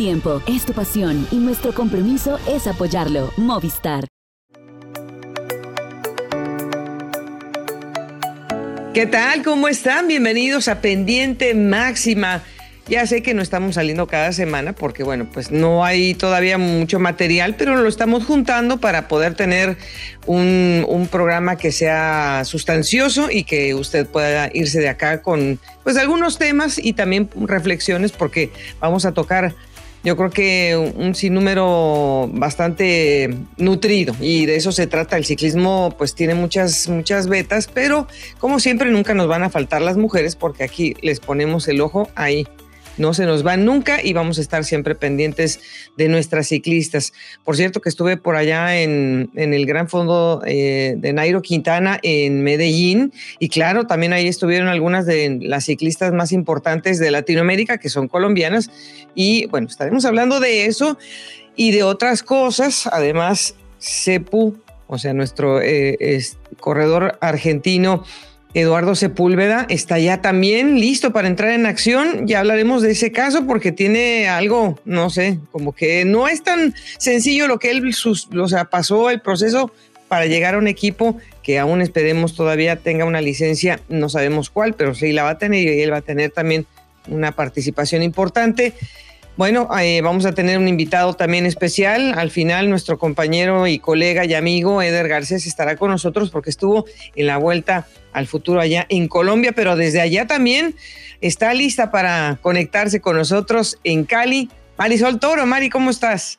[0.00, 3.34] tiempo, es tu pasión y nuestro compromiso es apoyarlo.
[3.36, 4.06] Movistar.
[8.94, 9.42] ¿Qué tal?
[9.42, 10.08] ¿Cómo están?
[10.08, 12.42] Bienvenidos a Pendiente Máxima.
[12.88, 16.98] Ya sé que no estamos saliendo cada semana porque, bueno, pues no hay todavía mucho
[16.98, 19.76] material, pero lo estamos juntando para poder tener
[20.24, 25.98] un, un, programa que sea sustancioso y que usted pueda irse de acá con, pues,
[25.98, 29.54] algunos temas y también reflexiones porque vamos a tocar
[30.02, 35.16] yo creo que un sinnúmero bastante nutrido y de eso se trata.
[35.16, 38.06] El ciclismo pues tiene muchas, muchas vetas, pero
[38.38, 42.08] como siempre nunca nos van a faltar las mujeres porque aquí les ponemos el ojo
[42.14, 42.46] ahí
[43.00, 45.60] no se nos van nunca y vamos a estar siempre pendientes
[45.96, 47.12] de nuestras ciclistas.
[47.44, 52.42] Por cierto que estuve por allá en, el Gran Fondo eh, de Nairo Quintana en
[52.42, 57.88] Medellín y claro, también ahí estuvieron algunas de las ciclistas más importantes de Latinoamérica que
[57.88, 58.70] son colombianas
[59.14, 60.98] y bueno, estaremos hablando de eso
[61.56, 62.86] y de otras cosas.
[62.86, 66.22] Además, Cepu, o sea, nuestro eh,
[66.60, 68.04] corredor argentino,
[68.52, 72.26] Eduardo Sepúlveda está ya también listo para entrar en acción.
[72.26, 76.74] Ya hablaremos de ese caso porque tiene algo, no sé, como que no es tan
[76.98, 79.72] sencillo lo que él, sus, o sea, pasó el proceso
[80.08, 84.74] para llegar a un equipo que aún esperemos todavía tenga una licencia, no sabemos cuál,
[84.74, 86.66] pero sí la va a tener y él va a tener también
[87.08, 88.74] una participación importante.
[89.40, 92.12] Bueno, eh, vamos a tener un invitado también especial.
[92.14, 96.84] Al final, nuestro compañero y colega y amigo Eder Garcés estará con nosotros porque estuvo
[97.16, 100.74] en la vuelta al futuro allá en Colombia, pero desde allá también
[101.22, 104.50] está lista para conectarse con nosotros en Cali.
[104.76, 106.38] Marisol Toro, Mari, ¿cómo estás?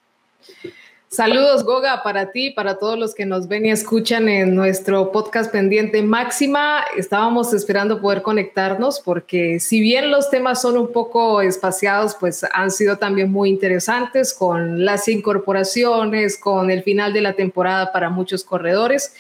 [1.14, 5.52] Saludos, Goga, para ti, para todos los que nos ven y escuchan en nuestro podcast
[5.52, 6.86] pendiente máxima.
[6.96, 12.72] Estábamos esperando poder conectarnos porque si bien los temas son un poco espaciados, pues han
[12.72, 18.46] sido también muy interesantes con las incorporaciones, con el final de la temporada para muchos
[18.46, 19.14] corredores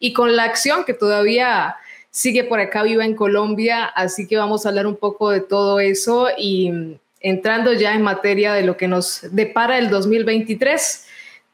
[0.00, 1.76] y con la acción que todavía
[2.10, 3.84] sigue por acá viva en Colombia.
[3.84, 8.52] Así que vamos a hablar un poco de todo eso y entrando ya en materia
[8.52, 11.04] de lo que nos depara el 2023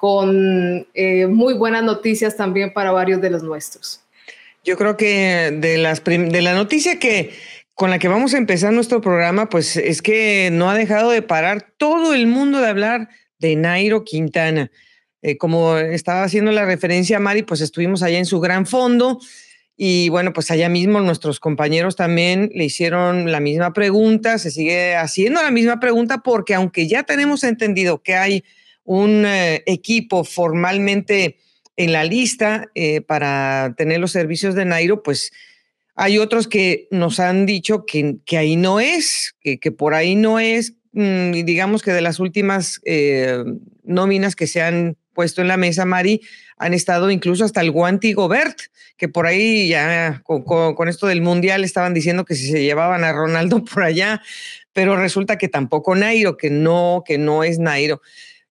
[0.03, 4.01] con eh, muy buenas noticias también para varios de los nuestros.
[4.65, 7.31] Yo creo que de, las de la noticia que
[7.75, 11.23] con la que vamos a empezar nuestro programa, pues es que no ha dejado de
[11.23, 14.73] parar todo el mundo de hablar de Nairo Quintana.
[15.23, 19.21] Eh, como estaba haciendo la referencia a Mari, pues estuvimos allá en su gran fondo
[19.77, 24.97] y bueno, pues allá mismo nuestros compañeros también le hicieron la misma pregunta, se sigue
[24.97, 28.43] haciendo la misma pregunta porque aunque ya tenemos entendido que hay
[28.85, 31.39] un eh, equipo formalmente
[31.77, 35.33] en la lista eh, para tener los servicios de Nairo, pues
[35.95, 40.39] hay otros que nos han dicho que, que ahí no es, que, por ahí no
[40.39, 43.45] es, mm, digamos que de las últimas eh,
[43.85, 46.23] nóminas que se han puesto en la mesa, Mari,
[46.57, 48.59] han estado incluso hasta el Guanti Gobert,
[48.97, 53.05] que por ahí ya con, con, esto del Mundial estaban diciendo que si se llevaban
[53.05, 54.23] a Ronaldo por allá,
[54.73, 58.01] pero resulta que tampoco Nairo, que no, que no es Nairo.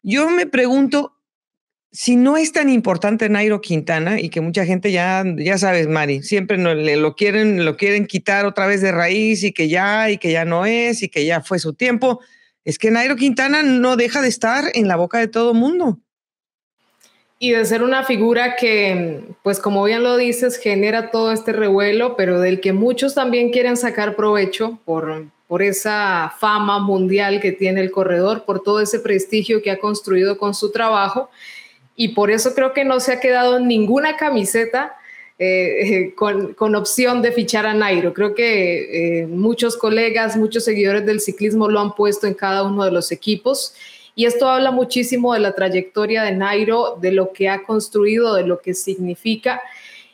[0.04, 1.16] Yo me pregunto
[1.92, 6.24] si no es tan importante Nairo Quintana y que mucha gente ya, ya sabes, Mari,
[6.24, 10.10] siempre no, le, lo, quieren, lo quieren quitar otra vez de raíz y que ya,
[10.10, 12.22] y que ya no es, y que ya fue su tiempo.
[12.64, 16.00] Es que Nairo Quintana no deja de estar en la boca de todo mundo.
[17.40, 22.16] Y de ser una figura que, pues como bien lo dices, genera todo este revuelo,
[22.16, 27.82] pero del que muchos también quieren sacar provecho por, por esa fama mundial que tiene
[27.82, 31.30] el corredor, por todo ese prestigio que ha construido con su trabajo.
[31.94, 34.96] Y por eso creo que no se ha quedado ninguna camiseta
[35.38, 38.14] eh, con, opción de fichar a Nairo.
[38.14, 42.86] Creo que eh, muchos colegas, muchos seguidores del ciclismo lo han puesto en cada uno
[42.86, 43.74] de los equipos.
[44.16, 48.48] Y esto habla muchísimo de la trayectoria de Nairo, de lo que ha construido, de
[48.48, 49.62] lo que significa.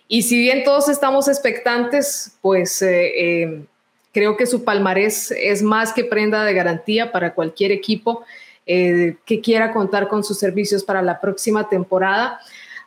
[0.07, 3.67] Y si bien todos estamos expectantes, pues eh,
[4.13, 8.23] Creo que su palmarés es más que prenda de garantía para cualquier equipo
[8.65, 12.39] eh, que quiera contar con sus servicios para la próxima temporada.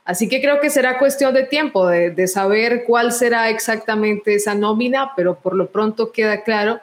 [0.05, 4.55] Así que creo que será cuestión de tiempo de, de, saber cuál será exactamente esa
[4.55, 6.81] nómina, pero por lo pronto queda claro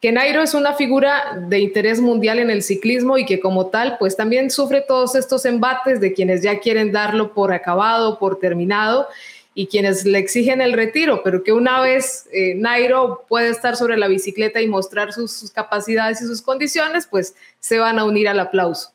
[0.00, 3.98] que Nairo es una figura de interés mundial en el ciclismo y que como tal,
[3.98, 9.08] pues también sufre todos estos embates de quienes ya quieren darlo por acabado, por terminado
[9.54, 13.96] y quienes le exigen el retiro, pero que una vez eh, Nairo puede estar sobre
[13.96, 18.38] la bicicleta y mostrar sus, capacidades y sus condiciones, pues se van a unir al
[18.38, 18.92] aplauso.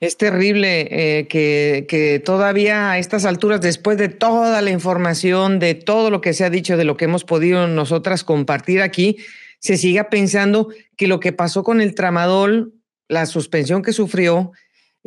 [0.00, 5.74] Es terrible eh, que, que, todavía a estas alturas, después de toda la información, de
[5.74, 9.16] todo lo que se ha dicho, de lo que hemos podido nosotras compartir aquí,
[9.58, 12.74] se siga pensando que lo que pasó con el tramadol
[13.08, 14.52] la suspensión que sufrió,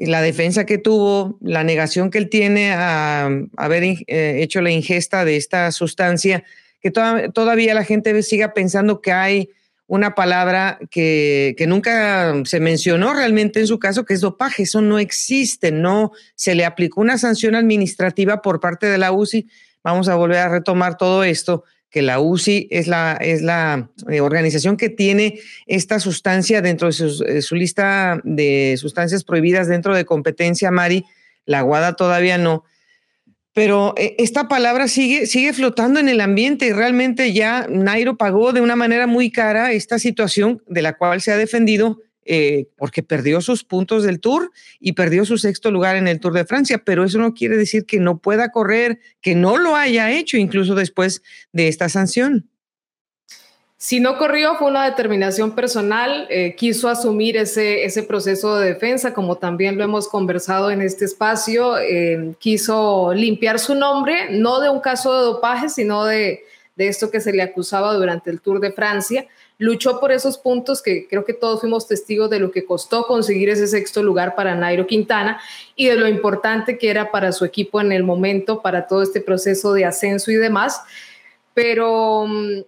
[0.07, 5.25] la defensa que tuvo, la negación que él tiene a, haber eh, hecho la ingesta
[5.25, 6.43] de esta sustancia,
[6.81, 9.49] que todavía la gente siga pensando que hay
[9.87, 14.63] una palabra que, que, nunca se mencionó realmente en su caso, que es dopaje.
[14.63, 19.49] Eso no existe, no se le aplicó una sanción administrativa por parte de la UCI.
[19.83, 24.21] Vamos a volver a retomar todo esto que la UCI es la, es la eh,
[24.21, 26.93] organización que tiene esta sustancia dentro de
[27.27, 31.05] eh, su, lista de sustancias prohibidas dentro de competencia, Mari.
[31.45, 32.63] La Guada todavía no.
[33.53, 38.53] Pero eh, esta palabra sigue, sigue flotando en el ambiente y realmente ya Nairo pagó
[38.53, 41.99] de una manera muy cara esta situación de la cual se ha defendido
[42.31, 46.33] eh, porque perdió sus puntos del Tour y perdió su sexto lugar en el Tour
[46.33, 50.11] de Francia, pero eso no quiere decir que no pueda correr, que no lo haya
[50.11, 51.23] hecho incluso después
[51.53, 52.47] de esta sanción.
[53.77, 59.11] Si no corrió, fue una determinación personal, eh, quiso asumir ese, ese proceso de defensa,
[59.11, 64.69] como también lo hemos conversado en este espacio, eh, quiso limpiar su nombre, no de
[64.69, 66.43] un caso de dopaje, sino de,
[66.75, 69.25] de esto que se le acusaba durante el Tour de Francia
[69.59, 73.49] luchó por esos puntos que creo que todos fuimos testigos de lo que costó conseguir
[73.49, 75.39] ese sexto lugar para Nairo Quintana
[75.75, 79.19] y de lo importante que era para su equipo en el momento, para todo este
[79.19, 80.81] proceso de ascenso y demás.
[81.53, 82.61] Pero mm,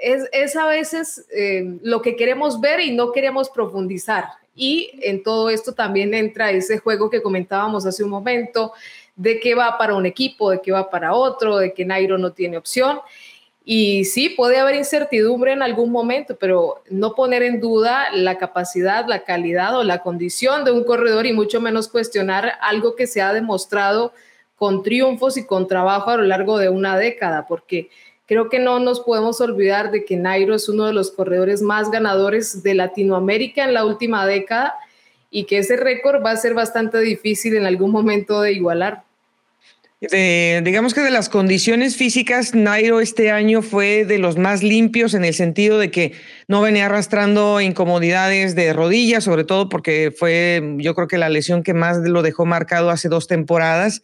[0.00, 4.26] es, a veces eh, lo que queremos ver y no queremos profundizar.
[4.54, 8.72] Y en todo esto también entra ese juego que comentábamos hace un momento,
[9.16, 12.32] de que va para un equipo, de que va para otro, de que Nairo no
[12.32, 13.00] tiene opción.
[13.70, 19.04] Y sí, puede haber incertidumbre en algún momento, pero no poner en duda la capacidad,
[19.06, 23.20] la calidad o la condición de un corredor y mucho menos cuestionar algo que se
[23.20, 24.14] ha demostrado
[24.56, 27.90] con triunfos y con trabajo a lo largo de una década, porque
[28.24, 31.90] creo que no nos podemos olvidar de que Nairo es uno de los corredores más
[31.90, 34.76] ganadores de Latinoamérica en la última década
[35.30, 39.04] y que ese récord va a ser bastante difícil en algún momento de igualar
[40.00, 45.24] digamos que de las condiciones físicas, Nairo este año fue de los más limpios en
[45.24, 46.12] el sentido de que
[46.46, 51.64] no venía arrastrando incomodidades de rodillas, sobre todo porque fue, yo creo que la lesión
[51.64, 54.02] que más lo dejó marcado hace dos temporadas.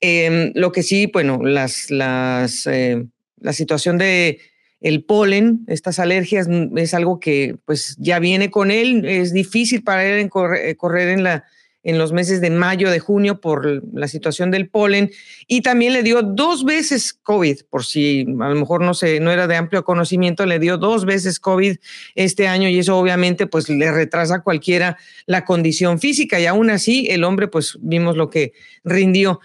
[0.00, 3.06] Em, lo que sí, bueno, las, las, eh,
[3.38, 4.40] la situación de
[4.82, 9.04] el polen, estas alergias, es algo que pues ya viene con él.
[9.06, 10.28] Es difícil para él
[10.58, 11.44] eh, correr en la
[11.84, 15.10] en los meses de mayo, de junio, por la situación del polen,
[15.46, 19.32] y también le dio dos veces COVID, por si a lo mejor no, se, no
[19.32, 21.76] era de amplio conocimiento, le dio dos veces COVID
[22.14, 24.96] este año y eso obviamente pues le retrasa cualquiera
[25.26, 26.40] la condición física.
[26.40, 28.52] Y aún así el hombre pues vimos lo que
[28.84, 29.40] rindió.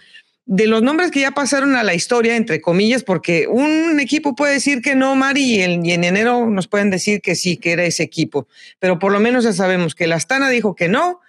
[0.46, 4.54] De los nombres que ya pasaron a la historia, entre comillas, porque un equipo puede
[4.54, 8.02] decir que no, Mari, y en, enero nos pueden decir que sí, que era ese
[8.02, 8.48] equipo,
[8.78, 11.20] pero por lo menos ya sabemos que la Astana dijo que no,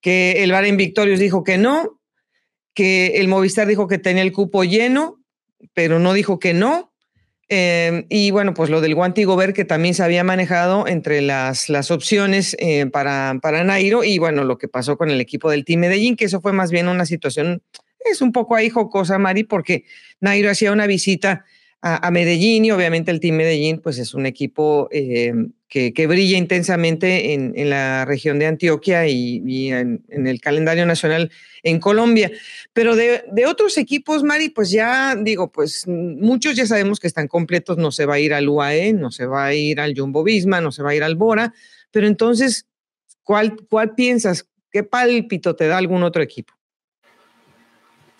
[0.00, 2.00] que el Bar Victorious dijo que no,
[2.74, 5.20] que el Movistar dijo que tenía el cupo lleno,
[5.74, 6.92] pero no dijo que no.
[7.48, 11.68] Em, y bueno, pues lo del Guanti Gobert que también se había manejado entre las,
[11.68, 15.64] las opciones eh, para, para Nairo y bueno, lo que pasó con el equipo del
[15.64, 17.60] Team Medellín, que eso fue más bien una situación,
[17.98, 19.84] es un poco ahí jocosa, Mari, porque
[20.20, 21.44] Nairo hacía una visita
[21.82, 25.32] a, Medellín y obviamente el Team Medellín pues es un equipo eh,
[25.70, 31.30] que, brilla intensamente en, la región de Antioquia y, en, el calendario nacional
[31.62, 32.32] en Colombia.
[32.72, 37.78] Pero de, otros equipos, Mari, pues ya digo, pues muchos ya sabemos que están completos,
[37.78, 40.60] no se va a ir al UAE, no se va a ir al Jumbo Visma,
[40.60, 41.54] no se va a ir al Bora,
[41.92, 42.66] pero entonces,
[43.22, 44.48] ¿cuál, cuál piensas?
[44.72, 46.59] ¿Qué pálpito te da algún otro equipo?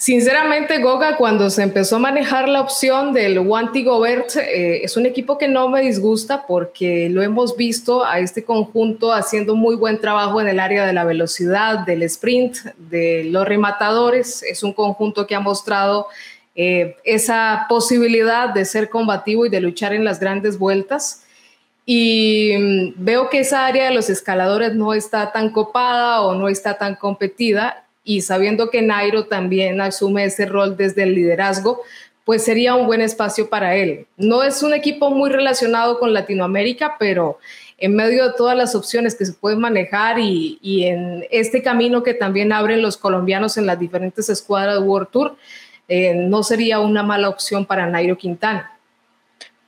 [0.01, 5.05] Sinceramente, Goga, cuando se empezó a manejar la opción del Wanty Gobert, eh, es un
[5.05, 10.01] equipo que no me disgusta porque lo hemos visto a este conjunto haciendo muy buen
[10.01, 14.43] trabajo en el área de la velocidad, del sprint, de los rematadores.
[14.43, 16.07] Es un conjunto que ha mostrado
[16.55, 21.25] eh, esa posibilidad de ser combativo y de luchar en las grandes vueltas.
[21.85, 26.49] Y mm, veo que esa área de los escaladores no está tan copada o no
[26.49, 31.83] está tan competida y sabiendo que Nairo también asume ese rol desde el liderazgo,
[32.25, 34.07] pues sería un buen espacio para él.
[34.17, 37.39] No es un equipo muy relacionado con Latinoamérica, pero
[37.79, 42.15] en medio de todas las opciones que se pueden manejar y, en este camino que
[42.15, 45.37] también abren los colombianos en las diferentes escuadras de World Tour,
[45.89, 48.79] eh, no sería una mala opción para Nairo Quintana.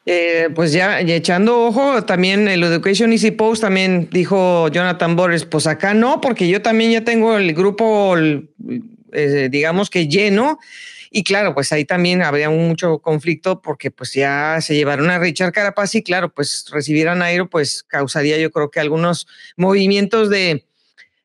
[0.05, 5.69] Eh, pues ya echando ojo, también el Education Easy Post también dijo Jonathan Borges, pues
[5.69, 8.17] acá no, porque yo también ya tengo el grupo,
[9.13, 10.59] eh, digamos que lleno,
[11.15, 15.53] y claro, pues ahí también habría mucho conflicto porque pues ya se llevaron a Richard
[15.53, 20.65] Carapaz y claro, pues recibir a Nairo pues causaría yo creo que algunos movimientos de,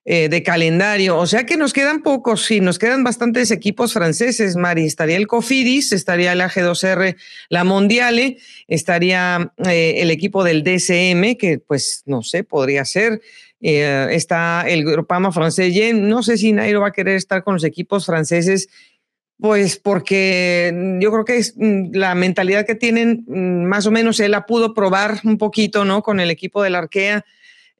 [0.09, 1.17] eh, de calendario.
[1.17, 4.85] O sea que nos quedan pocos, sí, nos quedan bastantes equipos franceses, Mari.
[4.85, 7.17] Estaría el Cofidis, estaría el AG2R,
[7.49, 8.37] la Mondiale,
[8.69, 13.19] estaría eh, el equipo del DCM, que pues no sé, podría ser.
[13.59, 15.75] Eh, está el Grupama francés.
[15.93, 18.69] No sé si Nairo va a querer estar con los equipos franceses
[19.41, 24.21] pues porque yo creo que es mm, la mentalidad que tienen, mm, más o menos
[24.21, 26.01] él la pudo probar un poquito, ¿no?
[26.01, 27.25] Con el equipo del Arkea.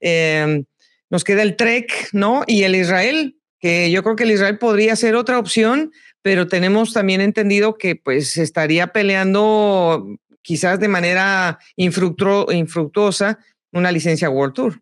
[0.02, 0.66] Em,
[1.10, 2.44] nos queda el Trek, ¿no?
[2.48, 6.94] Y el Israel, que yo creo que el Israel podría ser otra opción, pero tenemos
[6.94, 10.06] también entendido que pues estaría peleando
[10.42, 13.40] quizás de manera infructuosa
[13.72, 14.82] una licencia World Tour.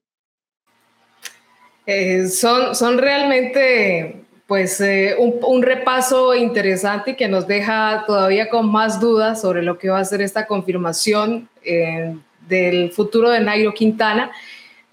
[1.88, 9.00] Eh, son, son realmente pues eh, un, repaso interesante que nos deja todavía con más
[9.00, 12.15] dudas sobre lo que va a ser esta confirmación eh,
[12.48, 14.32] del futuro de Nairo Quintana,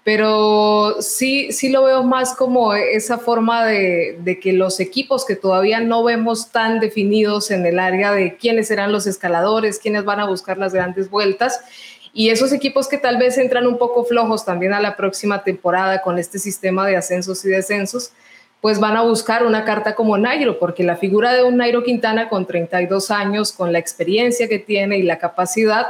[0.03, 5.35] pero sí, sí lo veo más como esa forma de, de, que los equipos que
[5.35, 10.19] todavía no vemos tan definidos en el área de quiénes serán los escaladores, quiénes van
[10.19, 11.61] a buscar las grandes vueltas,
[12.13, 16.01] y esos equipos que tal vez entran un poco flojos también a la próxima temporada
[16.01, 18.11] con este sistema de ascensos y descensos,
[18.61, 22.29] pues van a buscar una carta como Nairo, porque la figura de un Nairo Quintana
[22.29, 25.87] con 32 años, con la experiencia que tiene y la capacidad,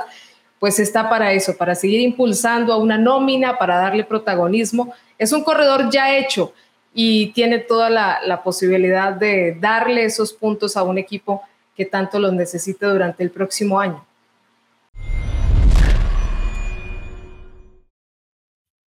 [0.63, 4.93] pues está para eso, para seguir impulsando a una nómina, para darle protagonismo.
[5.17, 6.53] Es un corredor ya hecho
[6.93, 11.41] y tiene toda la, posibilidad de darle esos puntos a un equipo
[11.75, 14.05] que tanto los necesite durante el próximo año.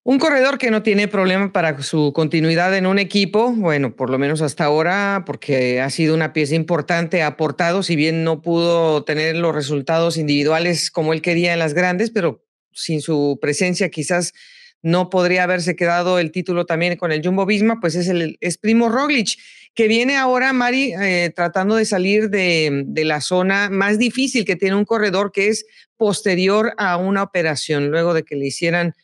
[0.09, 4.19] Un corredor que no tiene problema para su continuidad en un equipo, bueno, por lo
[4.19, 9.03] menos hasta ahora, porque ha sido una pieza importante, ha aportado, si bien no pudo
[9.03, 14.33] tener los resultados individuales como él quería en las grandes, pero sin su presencia quizás
[14.81, 18.59] no podría haberse quedado el título también con el Jumbo Visma, pues es el es
[18.59, 19.31] Primo Roglic,
[19.75, 24.55] que viene ahora, Mari, eh, tratando de salir de, de la zona más difícil que
[24.55, 28.95] tiene un corredor, que es posterior a una operación, luego de que le hicieran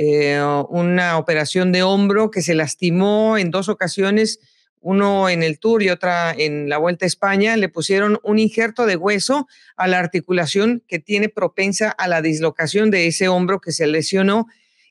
[0.00, 4.38] eh, una operación de hombro que se lastimó en dos ocasiones,
[4.80, 8.86] uno en el Tour y otra en la Vuelta a España, le pusieron un injerto
[8.86, 13.72] de hueso a la articulación que tiene propensa a la dislocación de ese hombro que
[13.72, 14.46] se lesionó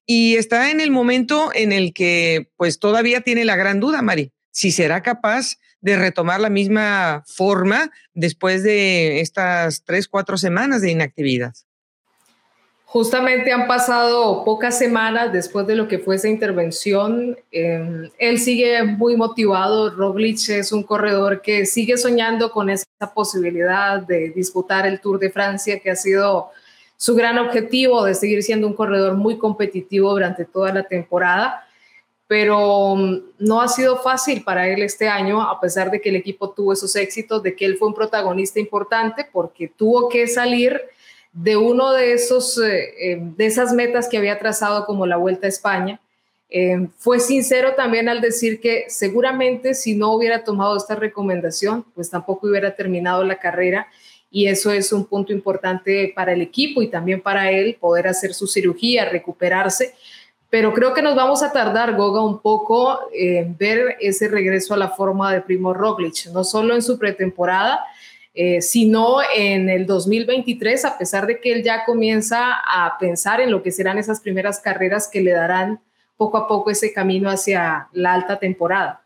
[0.06, 4.34] y está en el momento en el que pues todavía tiene la gran duda, Mari,
[4.52, 10.92] si será capaz de retomar la misma forma después de estas tres, cuatro semanas de
[10.92, 11.54] inactividad.
[12.90, 17.38] Justamente han pasado pocas semanas después de lo que fue esa intervención.
[17.52, 19.90] Em, él sigue muy motivado.
[19.90, 25.30] Roglic es un corredor que sigue soñando con esa posibilidad de disputar el Tour de
[25.30, 26.50] Francia, que ha sido
[26.96, 31.68] su gran objetivo de seguir siendo un corredor muy competitivo durante toda la temporada.
[32.26, 36.16] Pero mm, no ha sido fácil para él este año, a pesar de que el
[36.16, 40.82] equipo tuvo esos éxitos, de que él fue un protagonista importante, porque tuvo que salir
[41.38, 45.46] de uno de esos eh, eh, de esas metas que había trazado como la Vuelta
[45.46, 46.00] a España.
[46.50, 52.10] Eh, fue sincero también al decir que seguramente si no hubiera tomado esta recomendación, pues
[52.10, 53.88] tampoco hubiera terminado la carrera
[54.32, 58.34] y eso es un punto importante para el equipo y también para él poder hacer
[58.34, 59.94] su cirugía, recuperarse.
[60.50, 64.78] Pero creo que nos vamos a tardar, Goga, un poco en ver ese regreso a
[64.78, 67.82] la forma de Primo Roglic, no solo en su pretemporada,
[68.40, 73.50] eh, sino en el 2023, a pesar de que él ya comienza a pensar en
[73.50, 75.80] lo que serán esas primeras carreras que le darán
[76.18, 79.04] poco a poco ese camino hacia la alta temporada.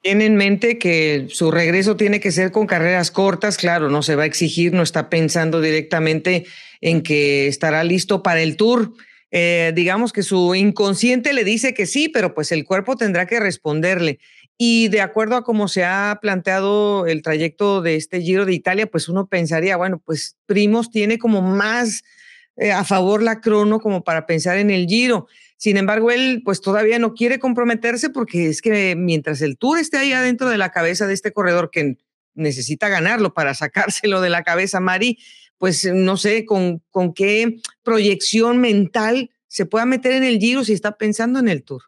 [0.00, 4.16] Tiene en mente que su regreso tiene que ser con carreras cortas, claro, no se
[4.16, 6.46] va a exigir, no está pensando directamente
[6.80, 8.94] en que estará listo para el tour.
[9.32, 13.38] Eh, digamos que su inconsciente le dice que sí, pero pues el cuerpo tendrá que
[13.38, 14.18] responderle.
[14.58, 18.86] Y de acuerdo a cómo se ha planteado el trayecto de este Giro de Italia,
[18.86, 22.02] pues uno pensaría, bueno, pues Primos tiene como más
[22.56, 25.26] eh, a favor la crono como para pensar en el Giro.
[25.58, 29.98] Sin embargo, él pues todavía no quiere comprometerse porque es que mientras el Tour esté
[29.98, 31.98] ahí adentro de la cabeza de este corredor que
[32.34, 35.18] necesita ganarlo para sacárselo de la cabeza, Mari,
[35.58, 40.72] pues no sé con, con qué proyección mental se pueda meter en el Giro si
[40.72, 41.82] está pensando en el Tour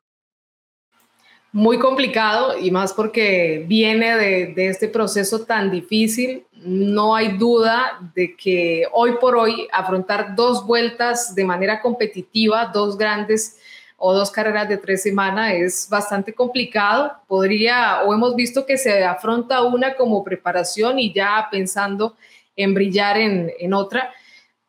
[1.53, 6.45] muy complicado y más porque viene de, este proceso tan difícil.
[6.53, 12.99] No hay duda de que hoy por hoy afrontar dos vueltas de manera competitiva, dos
[12.99, 13.59] grandes
[13.97, 17.13] o dos carreras de tres semanas es bastante complicado.
[17.27, 22.15] Podría, o hemos visto que se afronta una como preparación y ya pensando
[22.55, 24.13] en brillar en, otra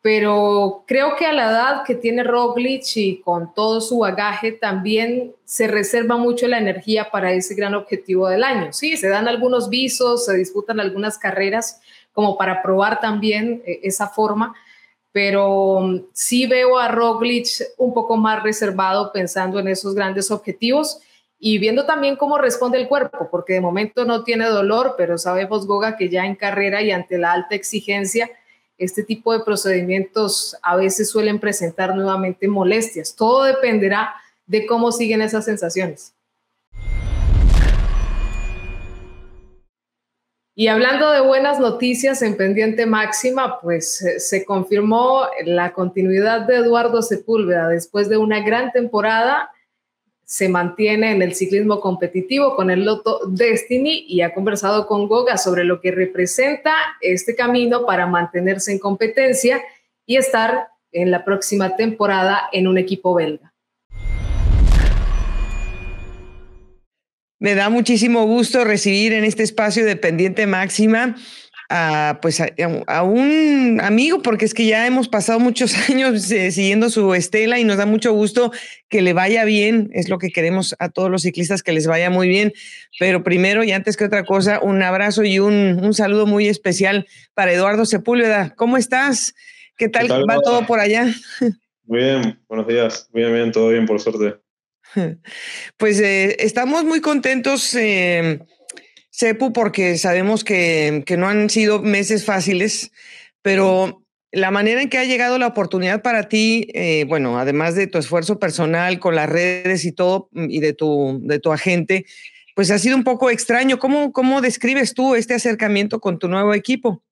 [0.02, 5.34] pero creo que a la edad que tiene Roglic y con todo su bagaje también
[5.44, 8.72] se reserva mucho la energía para ese gran objetivo del año.
[8.72, 11.80] Sí, se dan algunos visos, se disputan algunas carreras
[12.12, 14.54] como para probar también eh, esa forma,
[15.12, 21.00] pero mm, sí veo a Roglic un poco más reservado pensando en esos grandes objetivos
[21.38, 25.66] y viendo también cómo responde el cuerpo, porque de momento no tiene dolor, pero sabemos,
[25.66, 28.30] Goga, que ya en carrera y ante la alta exigencia,
[28.80, 33.14] este tipo de procedimientos a veces suelen presentar nuevamente molestias.
[33.14, 34.14] Todo dependerá
[34.46, 36.14] de cómo siguen esas sensaciones.
[40.56, 46.56] Y hablando de buenas noticias en pendiente máxima, pues eh, se confirmó la continuidad de
[46.56, 49.50] Eduardo Sepúlveda después de una gran temporada
[50.30, 55.36] se mantiene en el ciclismo competitivo con el Loto Destiny y ha conversado con Goga
[55.36, 59.60] sobre lo que representa este camino para mantenerse en competencia
[60.06, 63.52] y estar en la próxima temporada en un equipo belga.
[67.40, 71.16] Me da muchísimo gusto recibir en este espacio de pendiente máxima
[71.70, 72.42] a, pues
[72.86, 77.58] a, un amigo, porque es que ya hemos pasado muchos años eh, siguiendo su estela
[77.60, 78.52] y nos da mucho gusto
[78.88, 79.88] que le vaya bien.
[79.94, 82.52] Es lo que queremos a todos los ciclistas, que les vaya muy bien.
[82.98, 87.06] Pero primero y antes que otra cosa, un abrazo y un, un saludo muy especial
[87.34, 88.52] para Eduardo Sepúlveda.
[88.56, 89.34] ¿Cómo estás?
[89.76, 91.06] ¿Qué tal, va todo por allá?
[91.84, 93.08] Muy bien, buenos días.
[93.12, 94.40] Muy bien, todo bien, por suerte.
[95.76, 97.74] Pues eh, estamos muy contentos.
[97.76, 98.40] Eh,
[99.20, 102.90] Sepu, porque sabemos que, no han sido meses fáciles,
[103.42, 107.86] pero la manera en que ha llegado la oportunidad para ti, eh, bueno, además de
[107.86, 112.06] tu esfuerzo personal con las redes y todo, mm, y de tu, de tu agente,
[112.54, 113.78] pues ha sido un poco extraño.
[113.78, 117.02] ¿Cómo, cómo describes tú este acercamiento con tu nuevo equipo?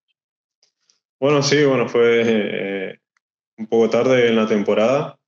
[1.21, 2.99] Bueno, sí, bueno, fue eh,
[3.59, 5.19] un poco tarde en la temporada.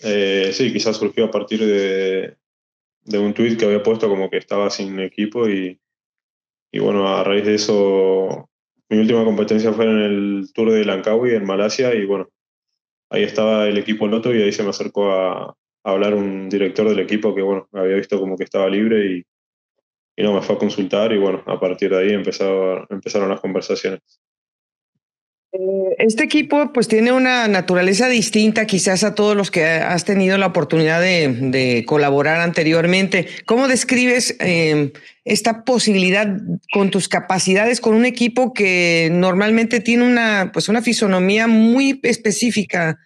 [0.00, 2.36] Eh, sí, quizás surgió a partir de,
[3.08, 5.80] de un tweet que había puesto como que estaba sin equipo y,
[6.70, 8.50] y bueno, a raíz de eso,
[8.90, 12.28] mi última competencia fue en el Tour de Langkawi en Malasia y bueno,
[13.10, 16.98] ahí estaba el equipo Loto y ahí se me acercó a, hablar un director del
[16.98, 19.22] equipo que bueno, había visto como que estaba libre y,
[20.16, 23.40] y no, me fue a consultar y bueno, a partir de ahí empezó, empezaron las
[23.40, 24.00] conversaciones.
[25.50, 30.36] Eh, este equipo pues tiene una naturaleza distinta quizás a todos los que has tenido
[30.36, 33.28] la oportunidad de, colaborar anteriormente.
[33.46, 34.92] ¿Cómo describes em,
[35.24, 36.28] esta posibilidad
[36.72, 42.98] con tus capacidades con un equipo que normalmente tiene una, pues una fisonomía muy específica?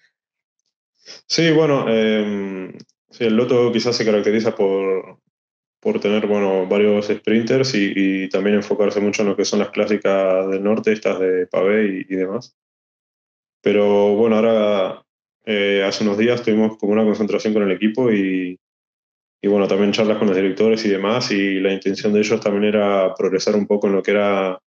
[1.27, 2.73] Sí, bueno, em,
[3.21, 5.22] el Loto quizás se caracteriza por,
[5.83, 10.49] por tener bueno, varios sprinters y, también enfocarse mucho en lo que son las clásicas
[10.49, 12.57] del norte, estas de Pavé y, demás.
[13.61, 15.03] Pero bueno, ahora
[15.45, 18.61] eh, hace unos días tuvimos como una concentración con el equipo y,
[19.43, 22.65] y, bueno, también charlas con los directores y demás y la intención de ellos también
[22.65, 24.61] era progresar un poco en lo que era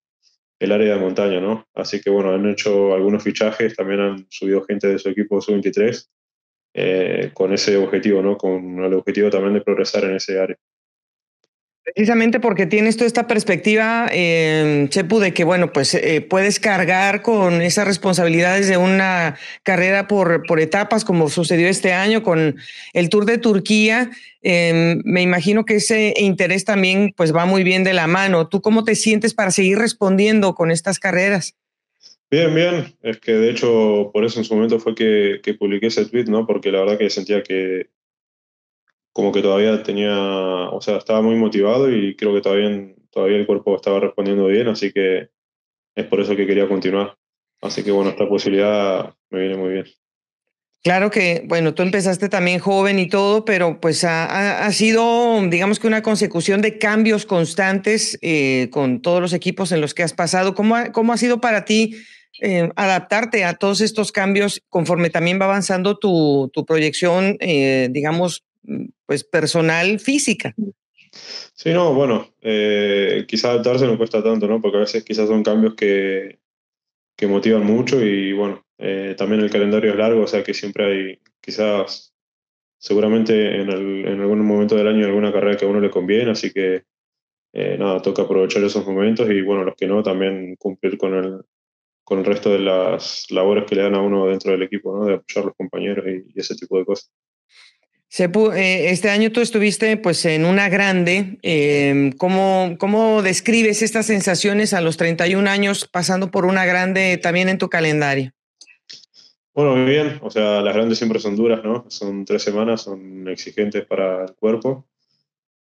[0.60, 1.67] el área de montaña, ¿no?
[1.76, 6.10] Así que bueno, han hecho algunos fichajes, también han subido gente de su equipo sub-23
[6.73, 8.36] eh, con ese objetivo, ¿no?
[8.36, 10.58] Con el objetivo también de progresar en ese área.
[11.84, 17.22] Precisamente porque tienes toda esta perspectiva, eh, Chepu, de que, bueno, pues eh, puedes cargar
[17.22, 22.56] con esas responsabilidades de una carrera por, por etapas, como sucedió este año con
[22.93, 24.12] el Tour de Turquía.
[24.41, 28.48] Em, me imagino que ese interés también pues va muy bien de la mano.
[28.48, 31.58] ¿Tú cómo te sientes para seguir respondiendo con estas carreras?
[32.32, 32.96] Bien, bien.
[33.02, 36.26] Es que de hecho por eso en su momento fue que, que publiqué ese tweet,
[36.26, 36.48] ¿no?
[36.48, 37.89] Porque la verdad que sentía que,
[39.13, 40.12] como que todavía tenía,
[40.69, 44.67] o sea, estaba muy motivado y creo que todavía, todavía el cuerpo estaba respondiendo bien,
[44.67, 45.30] así que
[45.95, 47.15] es por eso que quería continuar.
[47.62, 49.86] Así que bueno, esta posibilidad me viene muy bien.
[50.84, 55.80] Claro que, bueno, tú empezaste también joven y todo, pero pues ha, ha sido, digamos
[55.80, 60.12] que una consecución de cambios constantes eh, con todos los equipos en los que has
[60.12, 60.56] pasado.
[60.56, 61.95] ¿Cómo ha, cómo ha sido para ti
[62.41, 68.43] eh, adaptarte a todos estos cambios conforme también va avanzando tu, tu proyección, eh, digamos,
[69.13, 70.56] pues personal física.
[71.54, 74.60] Sí, no, bueno, eh, quizás adaptarse no cuesta tanto, ¿no?
[74.60, 76.39] Porque a veces quizás son cambios que,
[77.15, 80.86] que motivan mucho y bueno, eh, también el calendario es largo, o sea que siempre
[80.86, 82.15] hay quizás,
[82.80, 86.86] seguramente en, algún momento del año alguna carrera que a uno le conviene, así que
[87.54, 91.41] eh, nada, toca aprovechar esos momentos y bueno, los que no, también cumplir con el,
[92.04, 95.06] con el resto de las labores que le dan a uno dentro del equipo, ¿no?
[95.06, 97.12] De apoyar a los compañeros y ese tipo de cosas.
[98.19, 101.39] Eh, este año tú estuviste pues en una grande.
[101.41, 107.49] Em, ¿cómo, ¿Cómo describes estas sensaciones a los 31 años pasando por una grande también
[107.49, 108.32] en tu calendario?
[109.56, 111.86] Bueno, bien, o sea, las grandes siempre son duras, ¿no?
[111.88, 114.88] Son tres semanas, son exigentes para el cuerpo,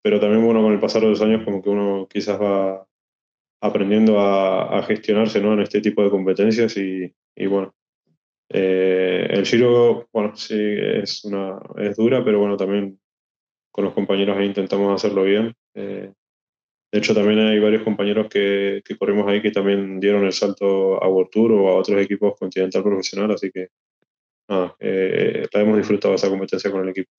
[0.00, 2.86] pero también, bueno, con el pasar de los años como que uno quizás va
[3.60, 5.54] aprendiendo a, gestionarse, ¿no?
[5.54, 7.12] En este tipo de competencias y,
[7.46, 7.74] bueno,
[8.50, 13.00] eh, el giro, bueno, sí, es, una, es dura, pero bueno, también
[13.70, 15.54] con los compañeros ahí intentamos hacerlo bien.
[15.74, 16.12] Eh,
[16.92, 21.02] de hecho, también hay varios compañeros que, que, corrimos ahí que también dieron el salto
[21.02, 23.68] a World Tour o a otros equipos continental profesional, así que
[24.48, 27.10] nada, eh, la hemos disfrutado esa competencia con el equipo.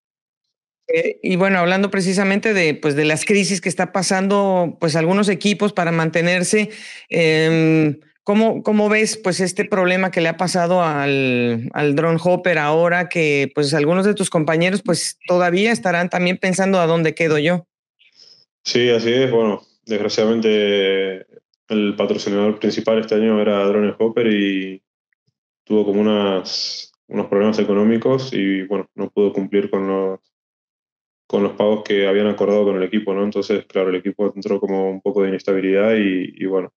[0.94, 5.30] Eh, y bueno, hablando precisamente de, pues, de las crisis que está pasando pues algunos
[5.30, 6.70] equipos para mantenerse,
[7.10, 12.58] eh, ¿cómo, ¿cómo, ves pues este problema que le ha pasado al, al drone hopper
[12.58, 17.38] ahora que pues algunos de tus compañeros pues todavía estarán también pensando a dónde quedo
[17.38, 17.68] yo?
[18.64, 19.32] Sí, así es.
[19.32, 21.26] Bueno, desgraciadamente
[21.68, 24.84] el patrocinador principal este año era Drone Hopper y
[25.64, 30.20] tuvo como unas, unos problemas económicos y bueno, no pudo cumplir con los,
[31.28, 33.24] con los pagos que habían acordado con el equipo, ¿no?
[33.24, 36.74] Entonces, claro, el equipo entró como un poco de inestabilidad y, y bueno,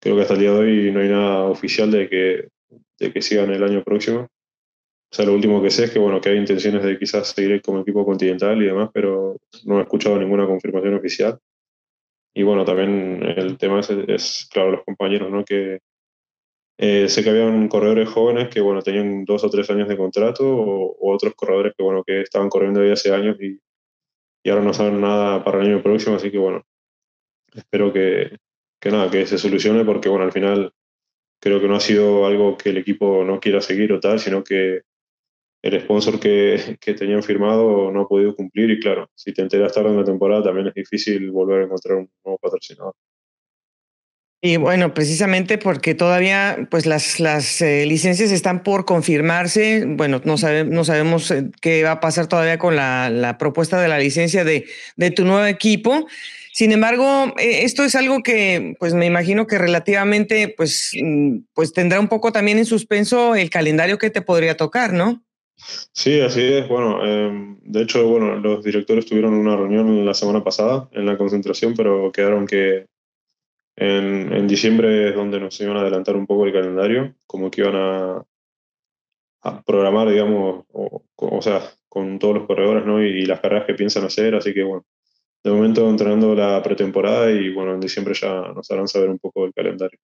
[0.00, 2.48] creo que hasta el día de hoy no hay nada oficial de que,
[2.98, 4.28] de que sigan el año próximo.
[5.12, 7.60] O sea, lo último que sé es que, bueno, que hay intenciones de quizás seguir
[7.62, 11.38] como equipo continental y demás, pero no he escuchado ninguna confirmación oficial.
[12.32, 15.44] Y bueno, también el tema es, es claro, los compañeros, ¿no?
[15.44, 15.80] Que
[16.78, 20.44] eh, sé que habían corredores jóvenes que, bueno, tenían dos o tres años de contrato
[20.48, 23.60] o, otros corredores que, bueno, que estaban corriendo ya hace años y,
[24.42, 26.62] y, ahora no saben nada para el año próximo, así que, bueno,
[27.54, 28.38] espero que,
[28.80, 30.72] que nada, que se solucione porque, bueno, al final
[31.40, 34.44] creo que no ha sido algo que el equipo no quiera seguir o tal, sino
[34.44, 34.82] que
[35.62, 39.72] el sponsor que, que, tenían firmado no ha podido cumplir y claro, si te enteras
[39.72, 42.94] tarde en la temporada también es difícil volver a encontrar un nuevo patrocinador.
[44.42, 49.84] Y bueno, precisamente porque todavía pues las, las eh, licencias están por confirmarse.
[49.86, 53.78] Bueno, no, sabe, no sabemos eh, qué va a pasar todavía con la, la propuesta
[53.78, 54.64] de la licencia de,
[54.96, 56.06] de, tu nuevo equipo.
[56.60, 61.72] Sin embargo, eh, esto es algo que pues me imagino que relativamente pues, mm, pues
[61.72, 65.24] tendrá un poco también en suspenso el calendario que te podría tocar, ¿no?
[65.94, 66.68] Sí, así es.
[66.68, 71.16] Bueno, eh, de hecho, bueno, los directores tuvieron una reunión la semana pasada en la
[71.16, 72.84] concentración, pero quedaron que
[73.76, 77.62] en, en diciembre es donde nos iban a adelantar un poco el calendario, como que
[77.62, 78.22] iban a,
[79.64, 83.02] programar, digamos, o, o, sea, con todos los corredores, ¿no?
[83.02, 84.84] Y, y, las carreras que piensan hacer, así que bueno,
[85.42, 89.46] de momento entrenando la pretemporada y bueno, en diciembre ya nos harán saber un poco
[89.46, 89.98] el calendario.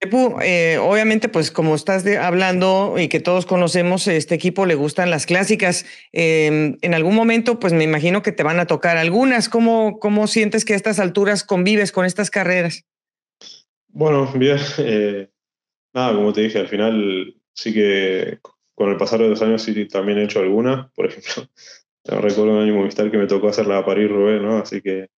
[0.00, 5.10] Eh, obviamente, pues como estás de, hablando y que todos conocemos, este equipo le gustan
[5.10, 5.86] las clásicas.
[6.12, 9.48] Eh, en algún momento, pues me imagino que te van a tocar algunas.
[9.48, 12.84] ¿Cómo, cómo sientes que a estas alturas convives con estas carreras?
[13.88, 14.58] Bueno, bien.
[14.78, 15.30] Eh,
[15.92, 18.38] nada, como te dije, al final sí que
[18.74, 20.92] con el pasar de los años sí también he hecho algunas.
[20.92, 21.50] Por ejemplo,
[22.08, 24.58] recuerdo un año Movistar que me tocó hacer la París-Roubaix, ¿no?
[24.58, 25.08] Así que,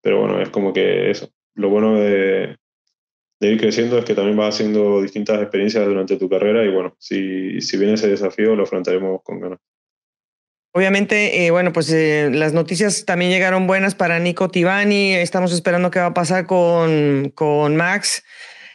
[0.00, 1.30] pero bueno, es como que eso.
[1.54, 2.56] Lo bueno de,
[3.40, 6.94] de ir creciendo es que también vas haciendo distintas experiencias durante tu carrera y bueno,
[6.98, 9.58] si, si viene ese desafío lo afrontaremos con ganas.
[10.74, 15.12] Obviamente, eh, bueno, pues eh, las noticias también llegaron buenas para Nico Tibani.
[15.12, 18.24] Estamos esperando qué va a pasar con, con Max.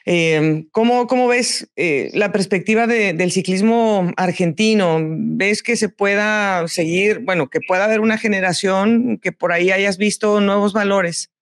[0.09, 4.99] Eh, ¿cómo, ¿cómo, ves eh, la perspectiva de, del ciclismo argentino?
[5.01, 9.97] ¿Ves que se pueda seguir, bueno, que pueda haber una generación que por ahí hayas
[9.97, 11.33] visto nuevos valores?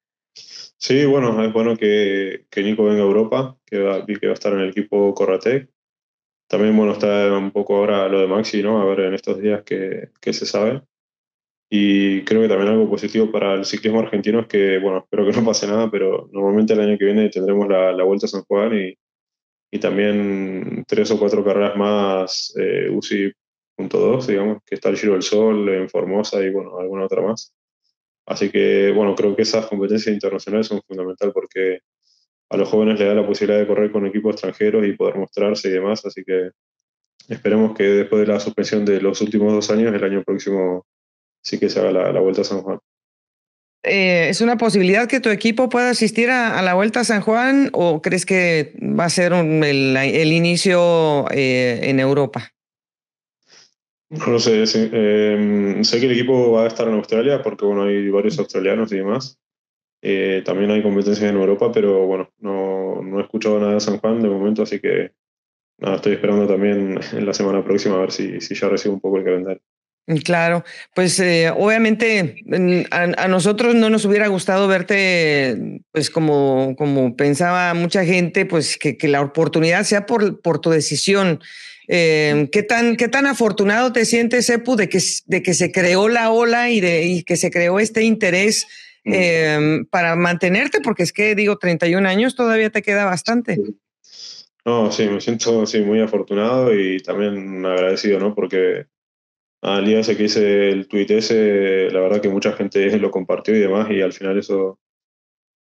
[0.78, 4.34] Sí, bueno, es bueno que, que Nico venga a Europa, que va, que va a
[4.34, 5.69] estar en el equipo Corratec.
[6.47, 8.82] También, bueno, está un poco ahora lo de Maxi, ¿no?
[8.82, 10.82] A ver en estos días qué, qué se sabe.
[11.77, 15.33] Y creo que también algo positivo para el ciclismo argentino es que, bueno, espero que
[15.33, 18.43] no pase nada, pero normalmente el año que viene tendremos la, la Vuelta a San
[18.43, 18.97] Juan y,
[19.71, 25.23] y, también tres o cuatro carreras más eh, UCI.2, digamos, que está el Giro del
[25.23, 27.53] Sol en Formosa y, bueno, alguna otra más.
[28.25, 31.79] Así que, bueno, creo que esas competencias internacionales son fundamentales porque
[32.51, 35.67] a los jóvenes les da la posibilidad de correr con equipos extranjeros y poder mostrarse
[35.67, 36.05] y demás.
[36.05, 36.51] Así que
[37.27, 40.85] esperemos que después de la suspensión de los últimos dos años, el año próximo
[41.45, 42.79] sí que se haga la, la Vuelta a San Juan.
[43.84, 47.21] Eh, ¿Es una posibilidad que tu equipo pueda asistir a, a, la Vuelta a San
[47.21, 52.51] Juan o crees que va a ser un, el, el, inicio eh, en Europa?
[54.10, 54.89] No lo sé, sí.
[54.91, 58.91] eh, sé que el equipo va a estar en Australia porque bueno, hay varios australianos
[58.91, 59.39] y demás.
[60.01, 63.99] Eh, también hay competencias en Europa, pero bueno, no, no, he escuchado nada de San
[63.99, 65.12] Juan de momento, así que
[65.77, 69.01] nada, estoy esperando también en la semana próxima a ver si, si ya recibo un
[69.01, 69.62] poco el calendario.
[70.07, 70.63] Mm, claro,
[70.93, 72.43] pues eh, obviamente
[72.91, 78.97] a, nosotros no nos hubiera gustado verte, pues como, como pensaba mucha gente, pues que,
[78.97, 81.39] que la oportunidad sea por, por tu decisión.
[81.87, 86.07] Eh, ¿qué, tan, ¿Qué tan afortunado te sientes, Epu, de que, de que se creó
[86.07, 88.67] la ola y, de, y que se creó este interés
[89.05, 89.11] mm.
[89.13, 90.81] eh, para mantenerte?
[90.81, 93.59] Porque es que, digo, 31 años todavía te queda bastante.
[94.65, 98.33] No, sí, me siento sí, muy afortunado y también agradecido, ¿no?
[98.33, 98.87] Porque
[99.65, 103.56] al día ese que hice el tuit ese, la verdad que mucha gente lo compartió
[103.56, 104.80] y demás, y al final eso,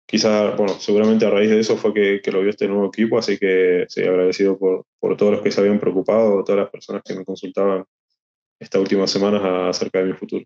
[0.06, 3.18] quizás, bueno, seguramente a raíz de eso fue que, que, lo vio este nuevo equipo,
[3.18, 7.04] así que sí, agradecido por, por todos los que se habían preocupado, todas las personas
[7.04, 7.86] que me consultaban
[8.60, 10.46] estas últimas semanas acerca de mi futuro.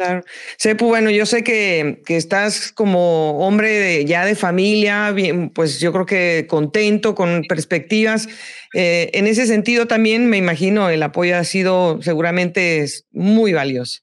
[0.00, 0.22] Claro.
[0.56, 5.92] Sepu, bueno, yo sé que, que estás como hombre ya de familia, bien, pues yo
[5.92, 8.26] creo que contento, con perspectivas.
[8.72, 14.00] Eh, en ese sentido también me imagino el apoyo ha sido seguramente muy valioso.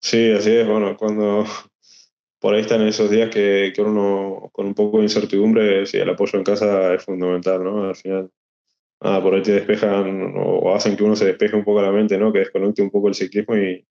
[0.00, 0.66] Sí, así es.
[0.66, 1.44] Bueno, cuando
[2.40, 6.08] por ahí están esos días que, que uno con un poco de incertidumbre, sí, el
[6.08, 7.90] apoyo en casa es fundamental, ¿no?
[7.90, 8.30] Al final,
[8.98, 12.32] por ahí te despejan o hacen que uno se despeje un poco la mente, ¿no?
[12.32, 13.84] Que desconecte un poco el ciclismo y,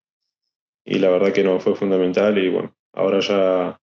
[0.86, 3.80] y la verdad que no, fue fundamental y bueno, ahora ya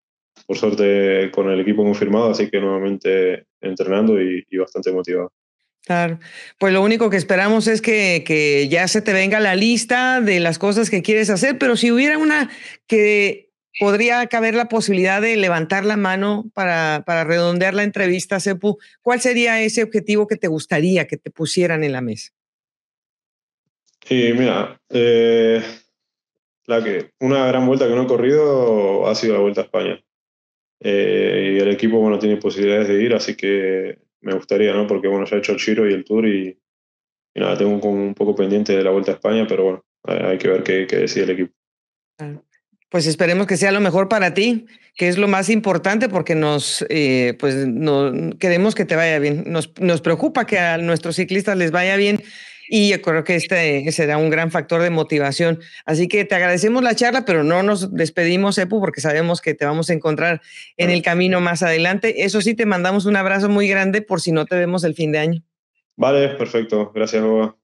[0.48, 5.32] por suerte con el equipo confirmado, así que nuevamente entrenando y, bastante motivado.
[5.86, 6.20] Claro,
[6.58, 10.40] pues lo único que esperamos es que, que, ya se te venga la lista de
[10.40, 12.50] las cosas que quieres hacer, pero si hubiera una
[12.88, 13.46] que
[13.80, 19.22] podría caber la posibilidad de levantar la mano para, para redondear la entrevista, Sepu, ¿cuál
[19.22, 22.32] sería ese objetivo que te gustaría que te pusieran en la mesa?
[24.06, 25.64] Sí, mira, eh,
[26.68, 30.04] la que una gran vuelta que no he corrido ha sido la Vuelta a España.
[30.82, 34.88] Eh, y el equipo, bueno, tiene posibilidades de ir, así que me gustaría, ¿no?
[34.88, 36.58] Porque, bueno, ya he hecho el Giro y el Tour y,
[37.36, 40.64] nada, tengo un poco pendiente de la Vuelta a España, pero bueno, hay que ver
[40.64, 41.54] qué, qué decide el equipo.
[42.90, 46.86] Pues esperemos que sea lo mejor para ti, que es lo más importante porque nos,
[46.90, 49.44] eh, pues no, queremos que te vaya bien.
[49.48, 52.24] Nos, nos preocupa que a nuestros ciclistas les vaya bien
[52.68, 55.60] y yo creo que este será un gran factor de motivación.
[55.86, 59.66] Así que te agradecemos la charla, pero no nos despedimos, Epu, porque sabemos que te
[59.66, 60.42] vamos a encontrar
[60.78, 62.24] en el camino más adelante.
[62.24, 65.12] Eso sí, te mandamos un abrazo muy grande por si no te vemos el fin
[65.12, 65.44] de año.
[65.96, 66.92] Vale, perfecto.
[66.94, 67.56] Gracias, Boba.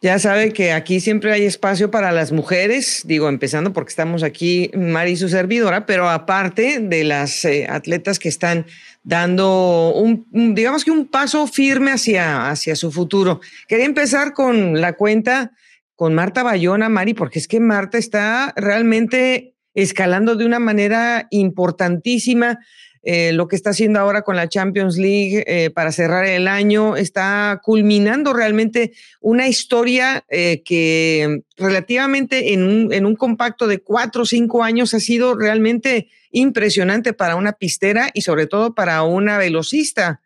[0.00, 4.70] Ya sabe que aquí siempre hay espacio para las mujeres, digo, empezando porque estamos aquí,
[4.72, 8.64] Mari y su servidora, pero aparte de las eh, atletas que están
[9.08, 13.40] dando un, digamos que un paso firme hacia, hacia su futuro.
[13.66, 15.52] Quería empezar con la cuenta
[15.96, 22.58] con Marta Bayona, Mari, porque es que Marta está realmente escalando de una manera importantísima.
[23.02, 26.96] Eh, lo que está haciendo ahora con la Champions League eh, para cerrar el año,
[26.96, 34.22] está culminando realmente una historia eh, que relativamente en un, en un, compacto de cuatro
[34.22, 39.38] o cinco años ha sido realmente impresionante para una pistera y sobre todo para una
[39.38, 40.20] velocista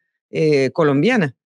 [0.72, 1.36] colombiana.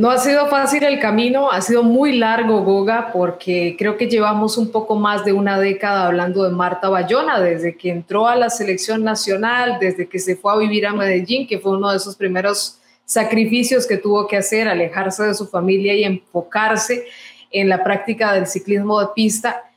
[0.00, 4.56] No ha sido fácil el camino, ha sido muy largo, Goga, porque creo que llevamos
[4.56, 8.48] un poco más de una década hablando de Marta Bayona, desde que entró a la
[8.48, 12.16] selección nacional, desde que se fue a vivir a Medellín, que fue uno de esos
[12.16, 17.04] primeros sacrificios que tuvo que hacer, alejarse de su familia y enfocarse
[17.50, 19.69] en la práctica del ciclismo de pista.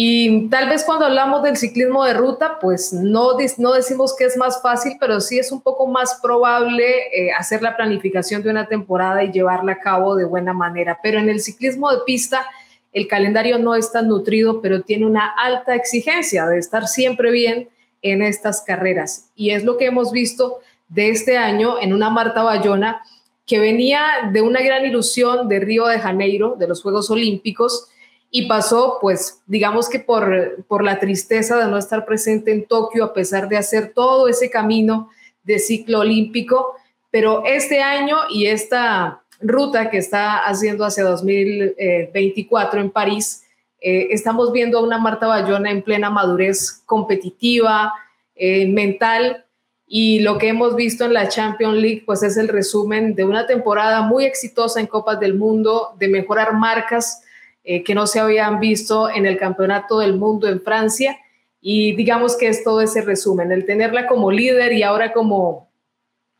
[0.00, 4.36] Y tal vez cuando hablamos del ciclismo de ruta, pues no, no decimos que es
[4.36, 8.68] más fácil, pero sí es un poco más probable eh, hacer la planificación de una
[8.68, 11.00] temporada y llevarla a cabo de buena manera.
[11.02, 12.46] Pero en el ciclismo de pista,
[12.92, 17.68] el calendario no es tan nutrido, pero tiene una alta exigencia de estar siempre bien
[18.00, 19.30] en estas carreras.
[19.34, 23.02] Y es lo que hemos visto de este año en una Marta Bayona
[23.46, 27.88] que venía de una gran ilusión de Río de Janeiro, de los Juegos Olímpicos,
[28.30, 33.04] y pasó, pues, digamos que por, por la tristeza de no estar presente en Tokio,
[33.04, 35.10] a pesar de hacer todo ese camino
[35.42, 36.74] de ciclo olímpico,
[37.10, 43.44] pero este año y esta ruta que está haciendo hacia 2024 en París,
[43.80, 47.94] eh, estamos viendo a una Marta Bayona en plena madurez competitiva,
[48.34, 49.46] eh, mental,
[49.86, 53.46] y lo que hemos visto en la Champions League, pues es el resumen de una
[53.46, 57.22] temporada muy exitosa en Copas del Mundo, de mejorar marcas,
[57.70, 61.18] eh, que no se habían visto en el Campeonato del Mundo en Francia.
[61.60, 65.68] Y digamos que es todo ese resumen, el tenerla como líder y ahora como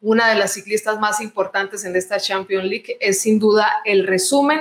[0.00, 4.60] una de las ciclistas más importantes en esta Champions League es sin duda el resumen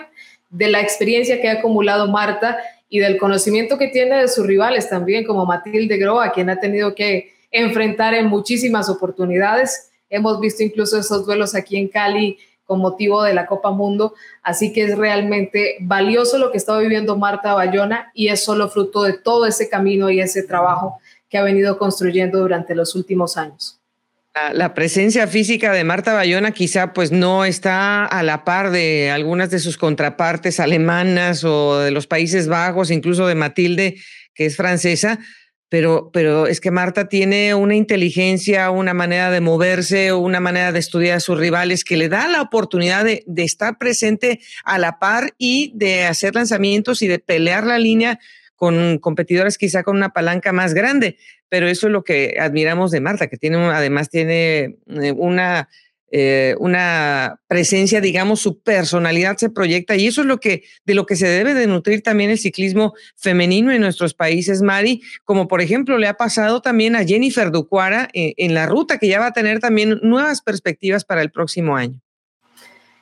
[0.50, 2.58] de la experiencia que ha acumulado Marta
[2.90, 6.94] y del conocimiento que tiene de sus rivales también, como Matilde Groa, quien ha tenido
[6.94, 9.90] que enfrentar en muchísimas oportunidades.
[10.10, 14.14] Hemos visto incluso esos duelos aquí en Cali con motivo de la Copa Mundo.
[14.44, 19.02] Así que es realmente valioso lo que está viviendo Marta Bayona y es solo fruto
[19.04, 21.00] de todo ese camino y ese trabajo
[21.30, 23.80] que ha venido construyendo durante los últimos años.
[24.54, 29.50] La, presencia física de Marta Bayona quizá pues no está a la par de algunas
[29.50, 33.96] de sus contrapartes alemanas o de los Países Bajos, incluso de Matilde,
[34.36, 35.18] que es francesa,
[35.70, 40.80] pero, pero es que Marta tiene una inteligencia, una manera de moverse, una manera de
[40.80, 45.00] estudiar a sus rivales que le da la oportunidad de, de estar presente a la
[45.00, 48.20] par y de hacer lanzamientos y de pelear la línea
[48.56, 53.02] con competidores quizá con una palanca más grande, pero eso es lo que admiramos de
[53.02, 55.70] Marta, que tiene además tiene eh, una,
[56.12, 61.06] eh, una presencia, digamos, su personalidad se proyecta y eso es lo que de lo
[61.06, 65.62] que se debe de nutrir también el ciclismo femenino en nuestros países, Mari, como por
[65.62, 69.34] ejemplo le ha pasado también a Jennifer Ducuara en la ruta, que ya va a
[69.34, 72.00] tener también nuevas perspectivas para el próximo año.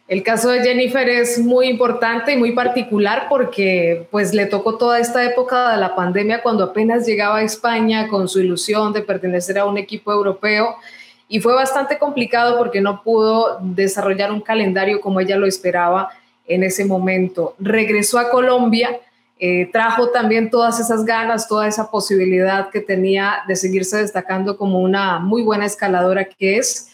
[0.07, 4.99] El caso de Jennifer es muy importante y muy particular porque pues le tocó toda
[4.99, 9.57] esta época de la pandemia cuando apenas llegaba a España con su ilusión de pertenecer
[9.57, 10.75] a un equipo europeo
[11.27, 16.09] y fue bastante complicado porque no pudo desarrollar un calendario como ella lo esperaba
[16.45, 17.55] en ese momento.
[17.57, 18.99] Regresó a Colombia,
[19.39, 24.79] eh, trajo también todas esas ganas, toda esa posibilidad que tenía de seguirse destacando como
[24.79, 26.89] una muy buena escaladora que es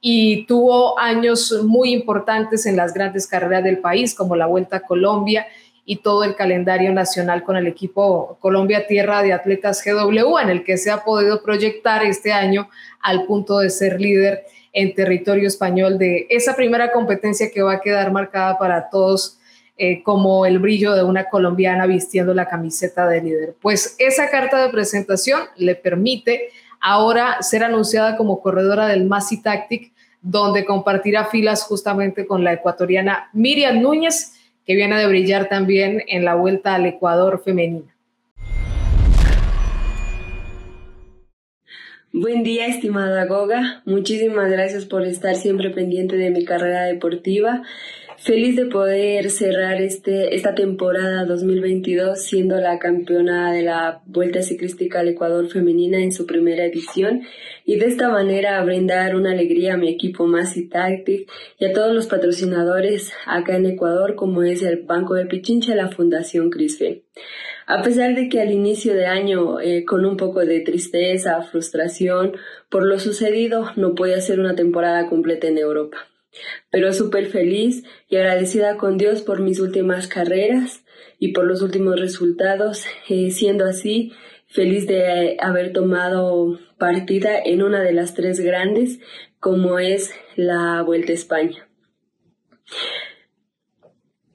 [0.00, 4.80] y tuvo años muy importantes en las grandes carreras del país, como la Vuelta a
[4.80, 5.46] Colombia
[5.90, 10.62] y todo el calendario nacional con el equipo Colombia Tierra de Atletas GW, en el
[10.62, 15.98] que se ha podido proyectar este año al punto de ser líder en territorio español
[15.98, 19.40] de esa primera competencia que va a quedar marcada para todos
[19.78, 23.56] eh, como el brillo de una colombiana vistiendo la camiseta de líder.
[23.60, 26.50] Pues esa carta de presentación le permite
[26.80, 29.90] ahora ser anunciada como corredora del Masi Tactic,
[30.22, 34.36] donde compartirá filas justamente con la ecuatoriana Miriam Núñez,
[34.70, 37.92] que viene de brillar también en la vuelta al Ecuador femenina.
[42.12, 43.82] Buen día, estimada Goga.
[43.84, 47.64] Muchísimas gracias por estar siempre pendiente de mi carrera deportiva.
[48.22, 55.00] Feliz de poder cerrar este, esta temporada 2022 siendo la campeona de la Vuelta Ciclística
[55.00, 57.22] al Ecuador femenina en su primera edición
[57.64, 61.94] y de esta manera brindar una alegría a mi equipo Masi Tactic y a todos
[61.94, 67.04] los patrocinadores acá en Ecuador como es el Banco de Pichincha y la Fundación Crisfe.
[67.66, 72.32] A pesar de que al inicio de año, eh, con un poco de tristeza, frustración
[72.68, 76.09] por lo sucedido, no pude hacer una temporada completa en Europa
[76.70, 80.84] pero súper feliz y agradecida con Dios por mis últimas carreras
[81.18, 84.12] y por los últimos resultados, eh, siendo así
[84.46, 88.98] feliz de haber tomado partida en una de las tres grandes
[89.38, 91.68] como es la Vuelta a España.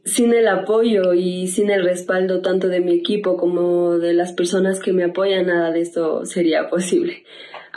[0.03, 4.79] Sin el apoyo y sin el respaldo tanto de mi equipo como de las personas
[4.79, 7.23] que me apoyan, nada de esto sería posible.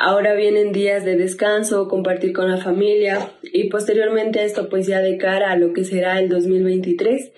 [0.01, 5.19] Ahora vienen días de descanso, compartir con la familia y posteriormente esto pues ya de
[5.19, 7.33] cara a lo que será el 2023.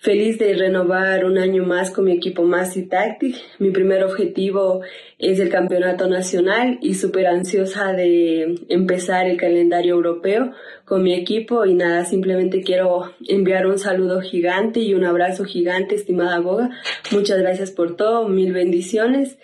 [0.00, 3.36] Feliz de renovar un año más con mi equipo Masi Tactic.
[3.58, 4.80] Mi primer objetivo
[5.18, 10.52] es el campeonato nacional y súper ansiosa de empezar el calendario europeo
[10.86, 15.96] con mi equipo y nada, simplemente quiero enviar un saludo gigante y un abrazo gigante,
[15.96, 16.70] estimada Boga.
[17.10, 19.36] Muchas gracias por todo, mil bendiciones.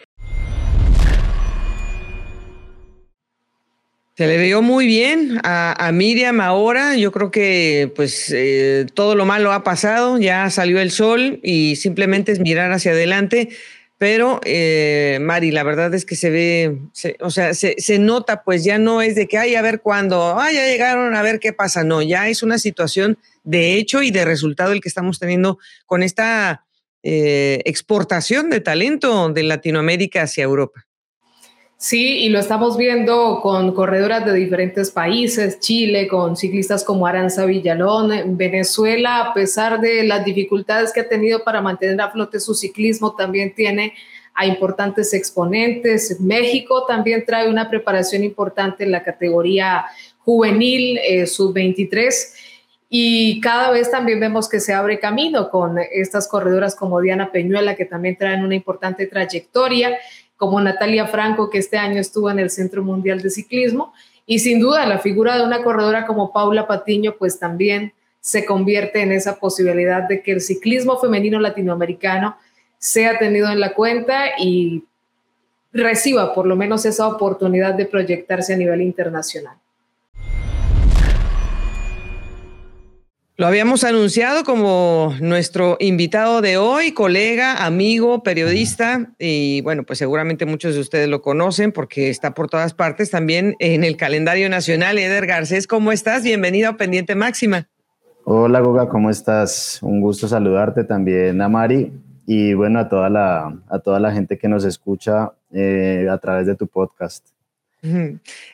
[4.15, 6.97] Se le vio muy bien a, Miriam ahora.
[6.97, 11.77] Yo creo que pues eh, todo lo malo ha pasado, ya salió el sol y
[11.77, 13.49] simplemente es mirar hacia adelante.
[13.97, 16.77] Pero, eh, Mari, la verdad es que se ve,
[17.21, 20.57] o sea, se, nota, pues ya no es de que, ay, a ver cuándo, ay,
[20.57, 21.85] ya llegaron, a ver qué pasa.
[21.85, 26.03] No, ya es una situación de hecho y de resultado el que estamos teniendo con
[26.03, 26.65] esta
[27.05, 30.85] eh, exportación de talento de Latinoamérica hacia Europa.
[31.83, 37.45] Sí, y lo estamos viendo con corredoras de diferentes países, Chile, con ciclistas como Aranza
[37.45, 42.55] Villalón, Venezuela, a pesar de las dificultades que ha tenido para mantener a flote su
[42.55, 43.95] ciclismo, también tiene
[44.33, 46.21] a importantes exponentes.
[46.21, 49.85] México también trae una preparación importante en la categoría
[50.21, 52.15] juvenil eh, sub-23
[52.95, 57.75] y cada vez también vemos que se abre camino con estas corredoras como Diana Peñuela,
[57.75, 59.97] que también traen una importante trayectoria
[60.43, 63.93] como Natalia Franco, que este año estuvo en el Centro Mundial de Ciclismo.
[64.27, 69.03] Y sin duda, la figura de una corredora como Paula Patiño, pues también se convierte
[69.03, 72.37] en esa posibilidad de que el ciclismo femenino latinoamericano
[72.77, 74.83] sea tenido en la cuenta y
[75.73, 79.55] reciba por lo menos esa oportunidad de proyectarse a nivel internacional.
[83.43, 90.47] Lo habíamos anunciado como nuestro invitado de hoy, colega, amigo, periodista, y bueno, pues seguramente
[90.47, 94.97] muchos de ustedes lo conocen porque está por todas partes también en el calendario nacional.
[94.97, 96.23] Eder Garcés, ¿cómo estás?
[96.23, 97.69] Bienvenido a Pendiente Máxima.
[98.23, 99.81] Hola Goga, ¿cómo estás?
[99.83, 101.93] Un gusto saludarte también a Mari
[102.29, 106.47] y bueno, a toda la, a toda la gente que nos escucha eh, a través
[106.47, 107.27] de tu podcast.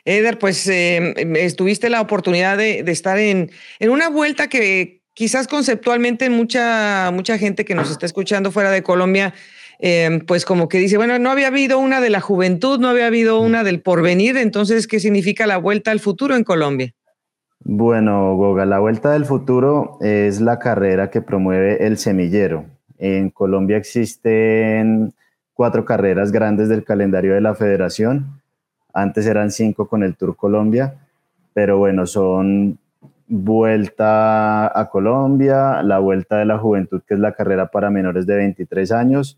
[0.05, 6.29] Eder, pues eh, estuviste la oportunidad de, estar en, en, una vuelta que quizás conceptualmente
[6.29, 9.33] mucha, mucha gente que nos está escuchando fuera de Colombia,
[9.77, 13.07] em, pues como que dice, bueno, no había habido una de la juventud, no había
[13.07, 16.93] habido una del porvenir, entonces, ¿qué significa la vuelta al futuro en Colombia?
[17.61, 22.65] Bueno, Goga, la Vuelta del Futuro es la carrera que promueve el semillero.
[22.97, 25.13] En Colombia existen
[25.53, 28.39] cuatro carreras grandes del calendario de la federación
[28.93, 30.95] antes eran cinco con el Tour Colombia,
[31.53, 32.77] pero bueno, son
[33.31, 38.35] Vuelta a Colombia, la Vuelta de la Juventud, que es la carrera para menores de
[38.35, 39.37] 23 años,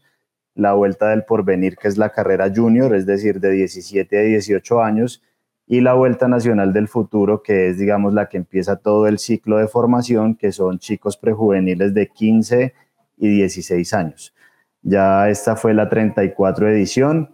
[0.55, 4.81] la Vuelta del Porvenir, que es la carrera junior, es decir, de 17 a 18
[4.81, 5.21] años,
[5.67, 9.57] y la Vuelta Nacional del Futuro, que es, digamos, la que empieza todo el ciclo
[9.57, 12.73] de formación, que son chicos prejuveniles de 15
[13.17, 14.33] y 16 años.
[14.83, 17.29] Ya esta fue la 34 edición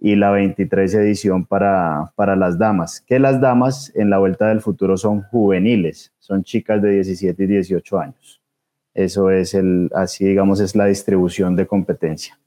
[0.00, 4.62] y la 23 edición para, para las damas, que las damas en la Vuelta del
[4.62, 8.40] Futuro son juveniles, son chicas de 17 y 18 años.
[8.94, 12.38] Eso es el, así digamos, es la distribución de competencia.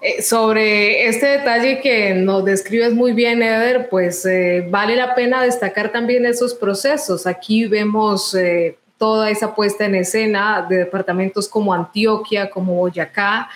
[0.00, 5.42] Eh, sobre este detalle que nos describes muy bien, Eder, pues eh, vale la pena
[5.42, 7.26] destacar también esos procesos.
[7.26, 13.48] Aquí vemos eh, toda esa puesta en escena de departamentos como Antioquia, como Boyacá,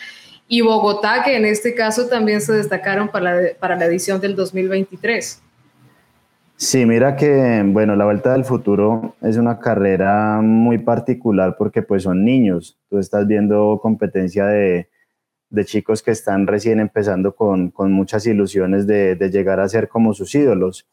[0.52, 4.36] y Bogotá, que en este caso también se destacaron para la, para la edición del
[4.36, 5.42] 2023.
[6.56, 12.02] Sí, mira que, bueno, la Vuelta del Futuro es una carrera muy particular porque pues
[12.02, 12.78] son niños.
[12.90, 14.90] Tú estás viendo competencia de,
[15.48, 19.88] de chicos que están recién empezando con, con muchas ilusiones de, de, llegar a ser
[19.88, 20.86] como sus ídolos.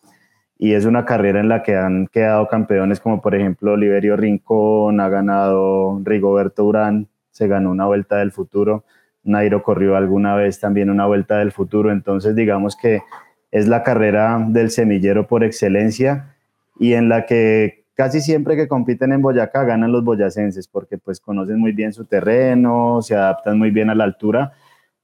[0.58, 5.02] Y es una carrera en la que han quedado campeones como por ejemplo Oliverio Rincón,
[5.02, 8.86] ha ganado Rigoberto Urán, se ganó una Vuelta del Futuro.
[9.24, 13.02] Nairo corrió alguna vez también una vuelta del futuro, entonces digamos que
[13.52, 16.36] es la carrera del semillero por excelencia
[16.80, 21.20] y en la que casi siempre que compiten en Boyacá ganan los boyacenses porque pues
[21.20, 24.54] conocen muy bien su terreno, se adaptan muy bien a la altura,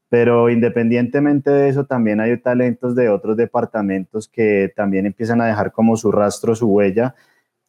[0.09, 5.73] pero independientemente de eso también hay talentos de otros departamentos que también empiezan a dejar
[5.73, 7.15] como su rastro, su huella,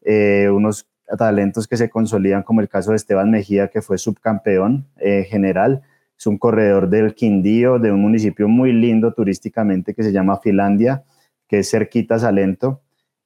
[0.03, 0.87] eh, unos
[1.19, 5.83] talentos que se consolidan como el caso de Esteban Mejía que fue subcampeón eh, general,
[6.19, 11.05] es un corredor del Quindío, de un municipio muy lindo turísticamente que se llama Finlandia,
[11.47, 12.81] que es cerquita a Salento.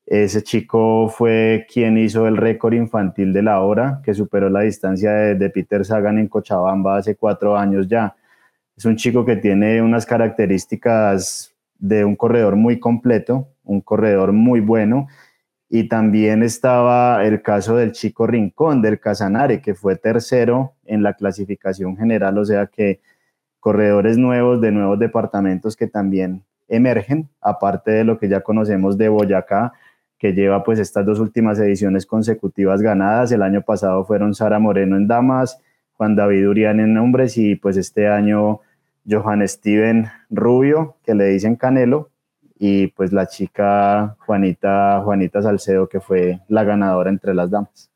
[0.06, 5.12] Ese chico fue quien hizo el récord infantil de la hora, que superó la distancia
[5.12, 8.16] de, Peter Sagan en Cochabamba hace cuatro años ya.
[8.76, 14.60] Es un chico que tiene unas características de un corredor muy completo, un corredor muy
[14.60, 15.06] bueno
[15.72, 21.14] y también estaba el caso del chico Rincón del Casanare, que fue tercero en la
[21.14, 23.00] clasificación general, o sea que
[23.60, 29.08] corredores nuevos de nuevos departamentos que también emergen, aparte de lo que ya conocemos de
[29.08, 29.72] Boyacá,
[30.18, 33.30] que lleva pues estas dos últimas ediciones consecutivas ganadas.
[33.30, 35.60] El año pasado fueron Sara Moreno en damas,
[35.92, 38.60] Juan David Urián en hombres y pues este año
[39.08, 42.09] Johan Steven Rubio, que le dicen Canelo,
[42.62, 47.90] y pues la chica Juanita, Juanita Salcedo, que fue la ganadora entre las damas.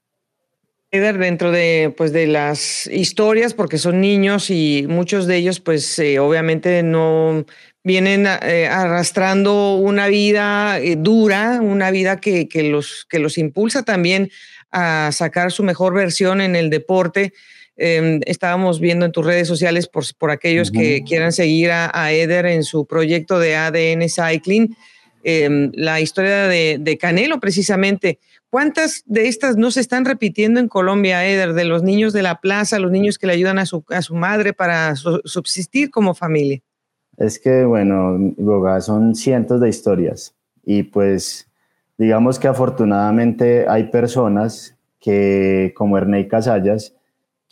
[0.90, 5.98] Eder, dentro de, pues, de las historias, porque son niños y muchos de ellos, pues
[5.98, 7.44] eh, obviamente no
[7.82, 13.82] vienen eh, arrastrando una vida eh, dura, una vida que, que, los, que los impulsa
[13.82, 14.30] también
[14.70, 17.34] a sacar su mejor versión en el deporte.
[17.76, 22.46] Em, estábamos viendo en tus redes sociales por, por aquellos que quieran seguir a, Eder
[22.46, 24.76] en su proyecto de ADN Cycling,
[25.24, 28.20] em, la historia de, Canelo precisamente.
[28.48, 32.40] ¿Cuántas de estas no se están repitiendo en Colombia, Eder, de los niños de la
[32.40, 36.60] plaza, los niños que le ayudan a su, a su madre para subsistir como familia?
[37.16, 38.34] Es que, bueno,
[38.80, 41.48] son cientos de historias y pues
[41.98, 46.94] digamos que afortunadamente hay personas que, como Ernei Casallas,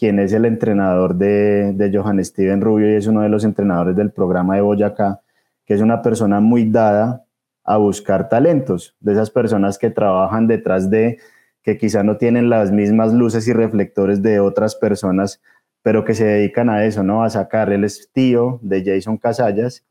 [0.02, 4.10] quien es el entrenador de, Johan Steven Rubio y es uno de los entrenadores del
[4.10, 5.20] programa de Boyacá,
[5.64, 7.24] que es una persona muy dada
[7.62, 11.20] a buscar talentos, de esas personas que trabajan detrás de,
[11.62, 15.40] que quizá no tienen las mismas luces y reflectores de otras personas,
[15.82, 17.22] pero que se dedican a eso, ¿no?
[17.22, 17.72] A sacar.
[17.72, 19.84] Él es tío de Jason Casallas,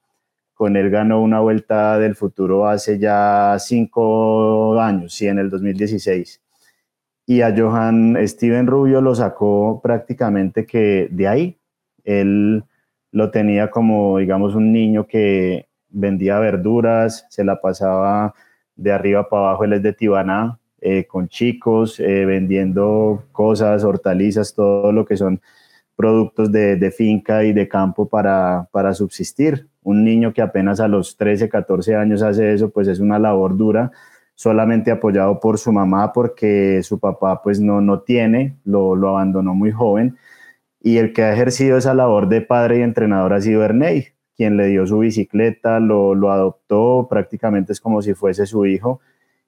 [0.53, 6.41] con él ganó una vuelta del futuro hace ya cinco años, sí, en el 2016
[7.31, 11.57] y a Johan Steven Rubio lo sacó prácticamente que de ahí.
[12.03, 12.65] Él
[13.13, 18.33] lo tenía como, digamos, un niño que vendía verduras, se la pasaba
[18.75, 24.53] de arriba para abajo, él es de Tibaná, eh, con chicos, eh, vendiendo cosas, hortalizas,
[24.53, 25.39] todo lo que son
[25.95, 29.69] productos de, finca y de campo para, para, subsistir.
[29.83, 33.55] Un niño que apenas a los 13, 14 años hace eso, pues es una labor
[33.55, 33.93] dura,
[34.41, 39.53] solamente apoyado por su mamá porque su papá pues no, no tiene, lo, lo abandonó
[39.53, 40.17] muy joven.
[40.81, 44.57] Y el que ha ejercido esa labor de padre y entrenador ha sido Ernei, quien
[44.57, 48.99] le dio su bicicleta, lo, lo adoptó, prácticamente es como si fuese su hijo,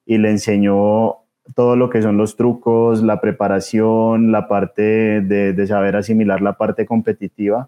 [0.06, 1.16] y le enseñó
[1.56, 6.86] todo lo que son los trucos, la preparación, la parte de, saber asimilar la parte
[6.86, 7.66] competitiva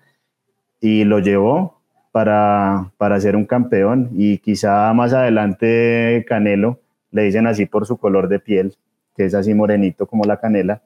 [0.80, 1.80] y lo llevó
[2.12, 6.78] para, para ser un campeón y quizá más adelante Canelo,
[7.16, 8.76] le dicen así por su color de piel,
[9.16, 10.82] que es así morenito como la canela,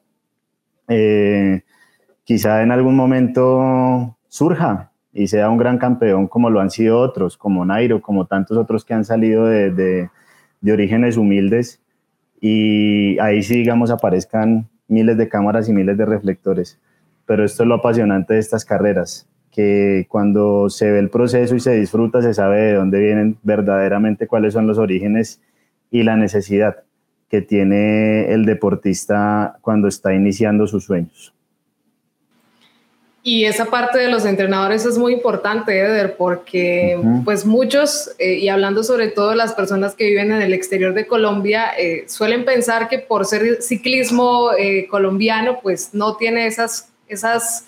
[0.87, 1.63] eh,
[2.23, 7.37] quizá en algún momento surja y sea un gran campeón como lo han sido otros,
[7.37, 10.09] como Nairo, como tantos otros que han salido de,
[10.61, 11.83] de orígenes humildes
[12.41, 16.81] y ahí sí, digamos, aparezcan miles de cámaras y miles de reflectores.
[17.27, 21.61] Pero esto es lo apasionante de estas carreras, que cuando se ve el proceso y
[21.61, 25.43] se disfruta, se sabe de dónde vienen verdaderamente, cuáles son los orígenes
[25.91, 26.85] y la necesidad
[27.29, 31.33] que tiene el deportista cuando está iniciando sus sueños.
[33.23, 38.49] Y esa parte de los entrenadores es muy importante, Eder, porque pues muchos, eh, y
[38.49, 42.47] hablando sobre todo de las personas que viven en el exterior de Colombia, eh, suelen
[42.47, 47.67] pensar que por ser ciclismo eh, colombiano, pues no tiene esas, esas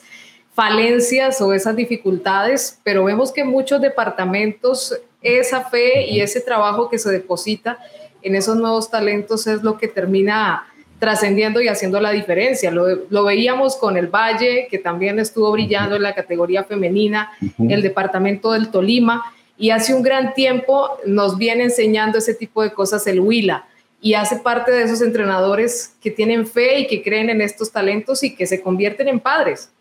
[0.55, 6.99] falencias o esas dificultades, pero vemos que muchos departamentos, esa fe y ese trabajo que
[6.99, 7.79] se deposita
[8.23, 10.67] en esos nuevos talentos es lo que termina
[11.03, 12.71] trascendiendo y haciendo la diferencia.
[12.71, 17.33] Lo, veíamos con el Valle, que también estuvo brillando en la categoría femenina,
[17.69, 19.25] el departamento del Tolima,
[19.59, 23.67] y hace un gran tiempo nos viene enseñando ese tipo de cosas el Huila,
[24.01, 28.23] y hace parte de esos entrenadores que tienen fe y que creen en estos talentos
[28.23, 29.73] y que se convierten en padres.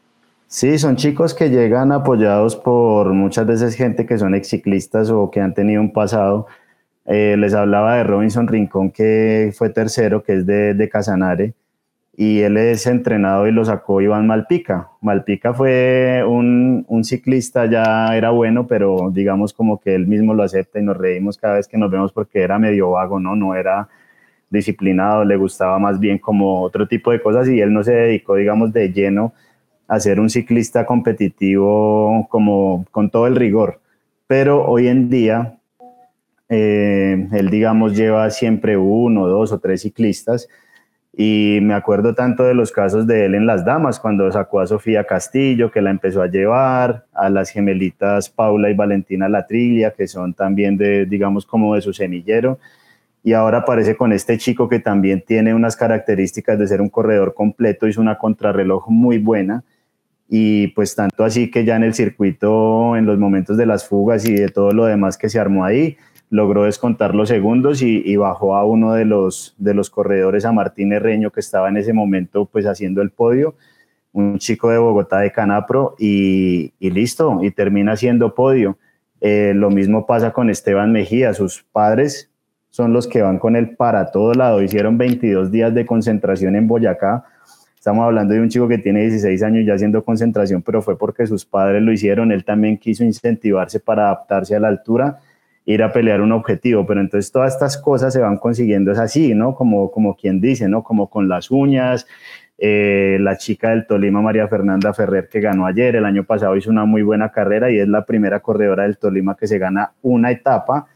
[0.48, 5.32] Sí, son chicos que llegan apoyados por muchas veces gente que son ex ciclistas o
[5.32, 6.48] que han tenido un pasado
[7.06, 11.54] eh, les hablaba de Robinson Rincón, que fue tercero, que es de, de, Casanare,
[12.16, 14.90] y él es entrenado y lo sacó Iván Malpica.
[15.02, 20.44] Malpica fue un, un, ciclista, ya era bueno, pero digamos como que él mismo lo
[20.44, 23.36] acepta y nos reímos cada vez que nos vemos porque era medio vago, ¿no?
[23.36, 23.90] No era
[24.52, 28.36] disciplinado, le gustaba más bien como otro tipo de cosas y él no se dedicó,
[28.36, 29.34] digamos, de lleno
[29.88, 33.80] a ser un ciclista competitivo como con todo el rigor.
[34.28, 35.58] Pero hoy en día
[36.54, 40.50] eh, él, digamos, lleva siempre uno, dos o tres ciclistas.
[41.16, 44.68] Y me acuerdo tanto de los casos de él en las damas, cuando sacó a
[44.68, 50.08] Sofía Castillo, que la empezó a llevar, a las gemelitas Paula y Valentina Latriglia, que
[50.08, 52.60] son también de, digamos, como de su semillero.
[53.24, 57.34] Y ahora aparece con este chico que también tiene unas características de ser un corredor
[57.34, 59.64] completo, hizo una contrarreloj muy buena.
[60.28, 64.26] Y pues tanto así que ya en el circuito, en los momentos de las fugas
[64.26, 65.98] y de todo lo demás que se armó ahí,
[66.32, 70.94] logró descontar los segundos y, bajó a uno de los, de los corredores, a Martín
[70.94, 73.56] Herreño, que estaba en ese momento pues haciendo el podio,
[74.14, 78.78] un chico de Bogotá de Canapro, y, listo, y termina siendo podio.
[79.20, 82.32] Eh, lo mismo pasa con Esteban Mejía, sus padres
[82.70, 86.68] son los que van con él para todo lado, hicieron 22 días de concentración en
[86.68, 87.26] Boyacá,
[87.76, 91.26] Estamos hablando de un chico que tiene 16 años ya haciendo concentración, pero fue porque
[91.26, 92.32] sus padres lo hicieron.
[92.32, 95.20] Él también quiso incentivarse para adaptarse a la altura
[95.66, 99.36] ir a pelear un objetivo, pero entonces todas estas cosas se van consiguiendo es así,
[99.36, 99.56] ¿no?
[99.56, 100.84] Como, como quien dice, ¿no?
[100.84, 102.08] Como con las uñas,
[102.58, 106.70] eh, la chica del Tolima, María Fernanda Ferrer, que ganó ayer, el año pasado hizo
[106.70, 110.32] una muy buena carrera y es la primera corredora del Tolima que se gana una
[110.32, 110.88] etapa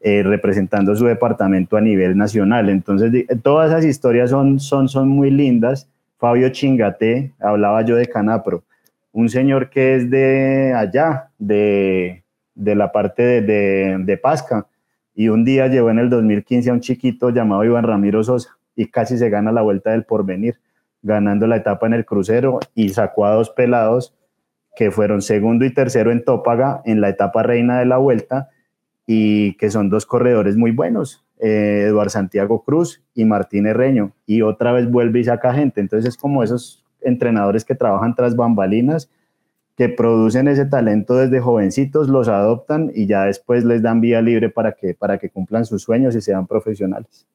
[0.00, 2.68] eh, representando su departamento a nivel nacional.
[2.68, 5.88] Entonces, todas esas historias son, son, son muy lindas.
[6.18, 8.64] Fabio Chingate, hablaba yo de Canapro,
[9.12, 12.24] un señor que es de allá, de,
[12.56, 14.66] de la parte de, de, Pasca.
[15.14, 18.86] Y un día llevó en el 2015 a un chiquito llamado Iván Ramiro Sosa y
[18.86, 20.58] casi se gana la vuelta del porvenir,
[21.02, 24.14] ganando la etapa en el crucero y sacó a dos pelados
[24.74, 28.50] que fueron segundo y tercero en Tópaga en la etapa reina de la vuelta
[29.06, 34.42] y que son dos corredores muy buenos, eh, Eduardo Santiago Cruz y Martín Herreño, y
[34.42, 35.80] otra vez vuelve y saca gente.
[35.80, 39.08] Entonces es como esos entrenadores que trabajan tras bambalinas
[39.76, 44.48] que producen ese talento desde jovencitos, los adoptan y ya después les dan vía libre
[44.48, 47.26] para que, para que cumplan sus sueños y sean profesionales.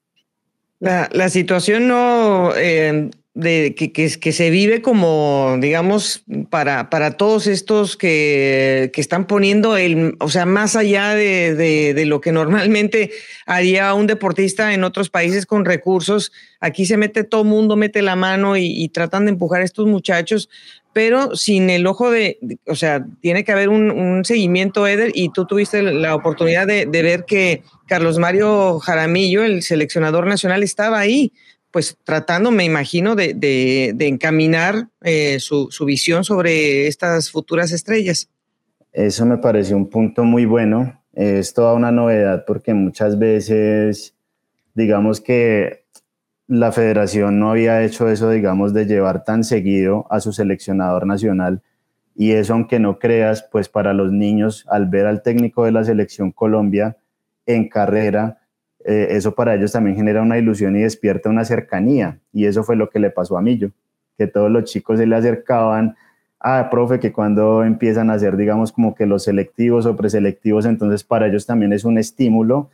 [0.79, 7.47] La, la situación no eh, de que, que, se vive como, digamos, para, para todos
[7.47, 13.11] estos que, que están poniendo el, o sea, más allá de, de, lo que normalmente
[13.45, 18.17] haría un deportista en otros países con recursos, aquí se mete todo mundo, mete la
[18.17, 20.49] mano y, y tratan de empujar a estos muchachos,
[20.91, 25.29] pero sin el ojo de, o sea, tiene que haber un, un seguimiento, Eder, y
[25.29, 30.99] tú tuviste la oportunidad de, de ver que Carlos Mario Jaramillo, el seleccionador nacional, estaba
[30.99, 31.31] ahí
[31.71, 38.29] pues tratando, me imagino, de, de, encaminar eh, su, su, visión sobre estas futuras estrellas.
[38.91, 41.01] Eso me pareció un punto muy bueno.
[41.13, 44.13] Es toda una novedad porque muchas veces,
[44.73, 45.81] digamos que
[46.51, 51.61] la federación no había hecho eso, digamos, de llevar tan seguido a su seleccionador nacional.
[52.13, 55.85] Y eso, aunque no creas, pues para los niños, al ver al técnico de la
[55.85, 56.97] selección Colombia
[57.45, 58.40] en carrera,
[58.85, 62.19] eh, eso para ellos también genera una ilusión y despierta una cercanía.
[62.33, 63.71] Y eso fue lo que le pasó a Millo,
[64.17, 65.95] que todos los chicos se le acercaban,
[66.39, 71.03] ah, profe, que cuando empiezan a hacer, digamos, como que los selectivos o preselectivos, entonces
[71.03, 72.69] para ellos también es un estímulo.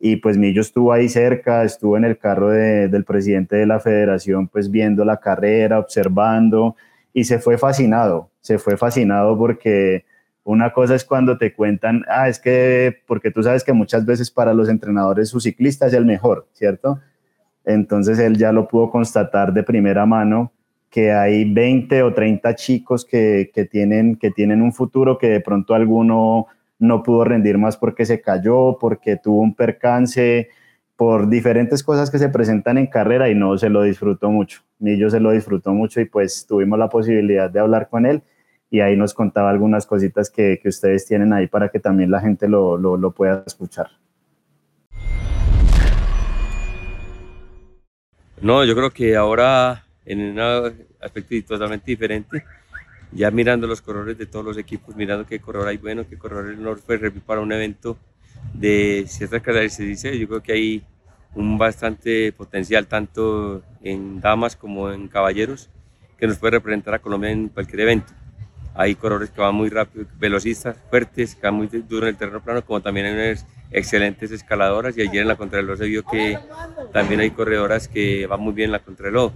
[0.00, 3.80] Y pues Millo estuvo ahí cerca, estuvo en el carro de, del presidente de la
[3.80, 6.76] federación, pues viendo la carrera, observando,
[7.14, 10.04] y se fue fascinado, se fue fascinado porque
[10.44, 14.30] una cosa es cuando te cuentan, ah, es que, porque tú sabes que muchas veces
[14.30, 17.00] para los entrenadores su ciclista es el mejor, ¿cierto?
[17.64, 20.52] Entonces él ya lo pudo constatar de primera mano
[20.90, 25.74] que hay 20 o 30 chicos que, tienen, que tienen un futuro que de pronto
[25.74, 26.46] alguno
[26.78, 30.50] no pudo rendir más porque se cayó, porque tuvo un percance,
[30.96, 34.60] por diferentes cosas que se presentan en carrera y no se lo disfrutó mucho.
[34.78, 38.22] Ni yo se lo disfrutó mucho y pues tuvimos la posibilidad de hablar con él
[38.70, 42.20] y ahí nos contaba algunas cositas que, que ustedes tienen ahí para que también la
[42.20, 43.88] gente lo, lo, lo pueda escuchar.
[48.40, 50.40] No, yo creo que ahora en un
[51.00, 52.44] aspecto totalmente diferente,
[53.12, 56.56] ya mirando los corredores de todos los equipos, mirando qué corredor hay bueno, qué corredor
[56.58, 57.96] no puede para un evento
[58.52, 60.84] de ciertas características, yo creo que hay
[61.34, 65.70] un bastante potencial tanto en damas como en caballeros
[66.18, 68.12] que nos puede representar a Colombia en cualquier evento.
[68.76, 72.42] Hay corredores que van muy rápido, velocistas, fuertes, que van muy duro en el terreno
[72.42, 74.98] plano, como también hay unas excelentes escaladoras.
[74.98, 76.36] Y ayer en la contrarreloj se vio que
[76.92, 79.32] también hay corredoras que van muy bien en la contrarreloj,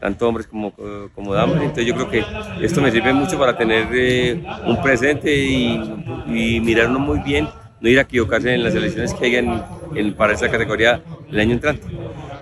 [0.00, 0.72] tanto hombres como,
[1.14, 1.56] como damas.
[1.56, 2.24] Entonces yo creo que
[2.64, 7.46] esto me sirve mucho para tener eh, un presente y, mirarnos muy bien,
[7.80, 9.64] no ir a equivocarse en las elecciones que hayan
[9.94, 11.86] en, para esa categoría el año entrante.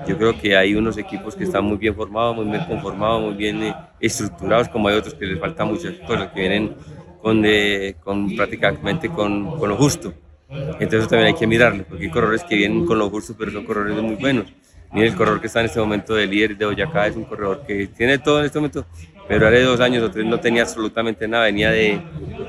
[0.06, 3.34] Yo creo que hay unos equipos que están muy bien formados, muy bien conformados, muy
[3.34, 6.74] bien eh, estructurados, como hay otros que les falta muchas cosas, que vienen
[7.20, 10.14] con, de, con prácticamente con, con, lo justo.
[10.48, 13.64] Entonces también hay que mirarlo, porque hay corredores que vienen con lo justo, pero son
[13.64, 14.46] corredores muy buenos.
[14.92, 17.64] Miren el corredor que está en este momento de líder de Boyacá, es un corredor
[17.66, 18.86] que tiene todo en este momento,
[19.26, 22.00] pero hace dos años o tres no tenía absolutamente nada, venía de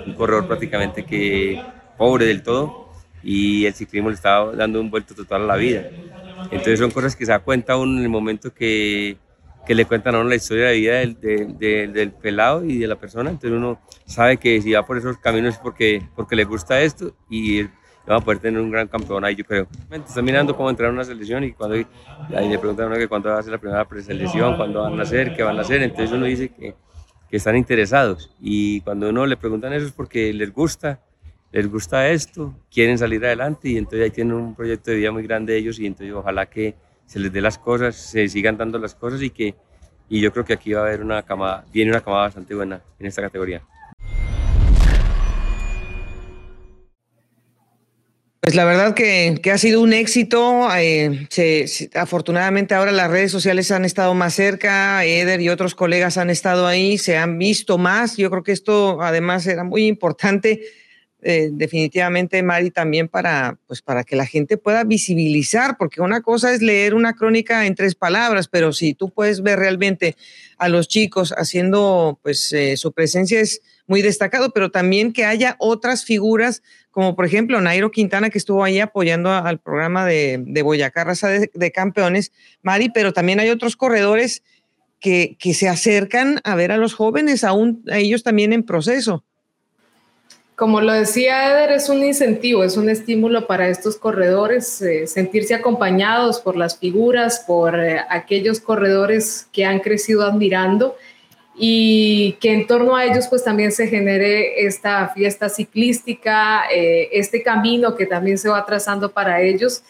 [0.05, 1.59] un corredor prácticamente que
[1.97, 2.87] pobre del todo,
[3.23, 5.89] y el ciclismo le estaba dando un vuelto total a la vida.
[6.51, 9.17] Entonces son cosas que se da cuenta uno en el momento que,
[9.65, 11.19] que le cuentan a uno la historia de vida del,
[11.57, 13.29] del, del, pelado y de la persona.
[13.29, 17.15] Entonces uno sabe que si va por esos caminos es porque, porque le gusta esto
[17.29, 17.63] y
[18.09, 19.67] va a poder tener un gran campeón ahí, yo creo.
[20.23, 23.29] Mirando cómo entrar a una selección y cuando ahí le preguntan a uno que cuándo
[23.29, 25.83] va a ser la primera preselección, cuándo van a hacer, qué van a hacer.
[25.83, 26.75] Entonces uno dice que,
[27.29, 31.01] que están interesados y cuando uno le preguntan eso es porque les gusta
[31.51, 35.23] les gusta esto, quieren salir adelante y entonces ahí tienen un proyecto de vida muy
[35.23, 36.75] grande ellos y entonces ojalá que
[37.05, 39.55] se les dé las cosas, se sigan dando las cosas y que
[40.09, 42.81] y yo creo que aquí va a haber una camada, viene una camada bastante buena
[42.99, 43.61] en esta categoría.
[48.39, 50.69] Pues la verdad que, que ha sido un éxito.
[50.77, 51.27] Eh,
[51.95, 56.65] afortunadamente ahora las redes sociales han estado más cerca, Eder y otros colegas han estado
[56.65, 58.15] ahí, se han visto más.
[58.15, 60.61] Yo creo que esto además era muy importante
[61.23, 66.53] eh, definitivamente, Mari, también para, pues, para que la gente pueda visibilizar, porque una cosa
[66.53, 70.15] es leer una crónica en tres palabras, pero si tú puedes ver realmente
[70.59, 75.55] a los chicos haciendo, pues eh, su presencia es muy destacado, pero también que haya
[75.57, 76.61] otras figuras,
[76.91, 81.49] como por ejemplo Nairo Quintana, que estuvo ahí apoyando al programa de, Boyacá Raza de,
[81.51, 84.43] de, Campeones, Mari, pero también hay otros corredores
[84.99, 89.23] que, que se acercan a ver a los jóvenes, aún a ellos también en proceso.
[90.57, 95.53] Como lo decía Eder, es un incentivo, es un estímulo para estos corredores, eh, sentirse
[95.53, 100.95] acompañados por las figuras, por eh, aquellos corredores que han crecido admirando
[101.55, 107.43] y que en torno a ellos pues también se genere esta fiesta ciclística, eh, este
[107.43, 109.83] camino que también se va trazando para ellos.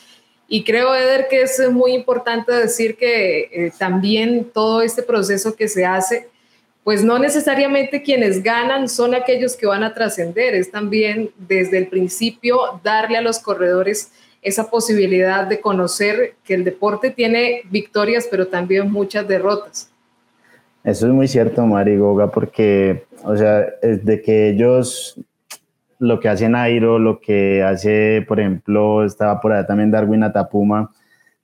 [0.50, 5.86] Y creo, Eder, que es muy importante decir que también todo este proceso que se
[5.86, 6.28] hace,
[6.88, 11.88] pues no necesariamente quienes ganan son aquellos que van a trascender, es también desde el
[11.88, 18.48] principio darle a los corredores esa posibilidad de conocer que el deporte tiene victorias, pero
[18.48, 19.92] también muchas derrotas.
[20.82, 25.20] Eso es muy cierto, Mari Goga, porque, o sea, de que ellos,
[26.00, 30.90] lo que hacen Airo, lo que hace, por ejemplo, estaba por allá también Darwin Atapuma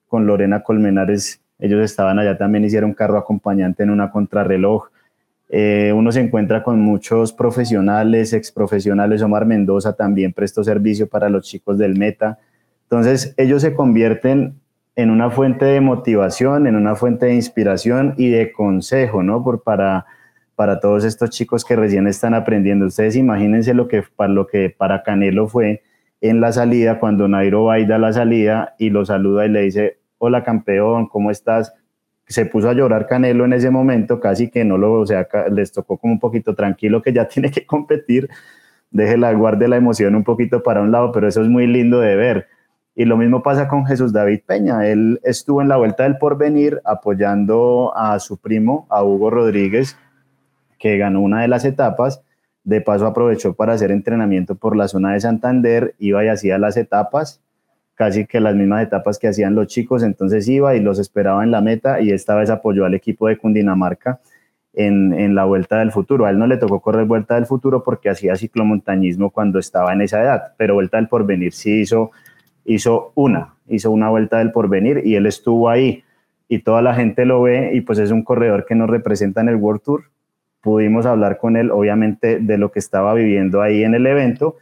[0.07, 4.92] con Lorena Colmenares, ellos estaban allá también, hicieron carro acompañante en una contrarreloj.
[5.55, 9.21] Eh, uno se encuentra con muchos profesionales, ex profesionales.
[9.21, 12.39] Omar Mendoza también prestó servicio para los chicos del Meta.
[12.85, 14.55] Entonces, ellos se convierten
[14.95, 19.43] en una fuente de motivación, en una fuente de inspiración y de consejo, ¿no?
[19.43, 20.07] Por, para,
[20.55, 22.87] para todos estos chicos que recién están aprendiendo.
[22.87, 25.83] Ustedes imagínense lo que, para, lo que para Canelo fue
[26.19, 30.43] en la salida, cuando Nairo va la salida y lo saluda y le dice, hola
[30.43, 31.75] campeón, ¿cómo estás?
[32.27, 35.71] Se puso a llorar Canelo en ese momento, casi que no lo, o sea, les
[35.71, 38.29] tocó como un poquito tranquilo que ya tiene que competir,
[38.91, 41.99] deje la guarde la emoción un poquito para un lado, pero eso es muy lindo
[41.99, 42.47] de ver
[42.95, 44.87] y lo mismo pasa con Jesús David Peña.
[44.87, 49.97] Él estuvo en la Vuelta del Porvenir apoyando a su primo, a Hugo Rodríguez,
[50.77, 52.21] que ganó una de las etapas.
[52.63, 56.77] De paso aprovechó para hacer entrenamiento por la zona de Santander, iba y hacía las
[56.77, 57.41] etapas,
[57.95, 61.51] casi que las mismas etapas que hacían los chicos, entonces iba y los esperaba en
[61.51, 64.19] la meta y esta vez apoyó al equipo de Cundinamarca
[64.73, 66.25] en, en la Vuelta del Futuro.
[66.25, 70.01] A él no le tocó correr Vuelta del Futuro porque hacía ciclomontañismo cuando estaba en
[70.01, 72.11] esa edad, pero Vuelta del Porvenir sí hizo
[72.65, 76.03] hizo una, hizo una vuelta del porvenir y él estuvo ahí
[76.47, 79.49] y toda la gente lo ve y pues es un corredor que nos representa en
[79.49, 80.03] el World Tour.
[80.61, 84.57] Pudimos hablar con él, obviamente, de lo que estaba viviendo ahí en el evento,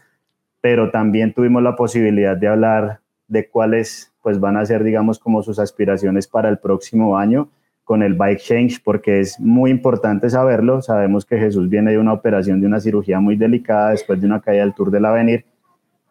[0.61, 2.99] pero también tuvimos la posibilidad de hablar
[3.32, 7.49] de cuáles pues van a ser, digamos, como sus aspiraciones para el próximo año
[7.86, 10.82] con el Bike Change, porque es muy importante saberlo.
[10.82, 14.41] Sabemos que Jesús viene de una operación, de una cirugía muy delicada después de una
[14.41, 15.45] caída del Tour del Avenir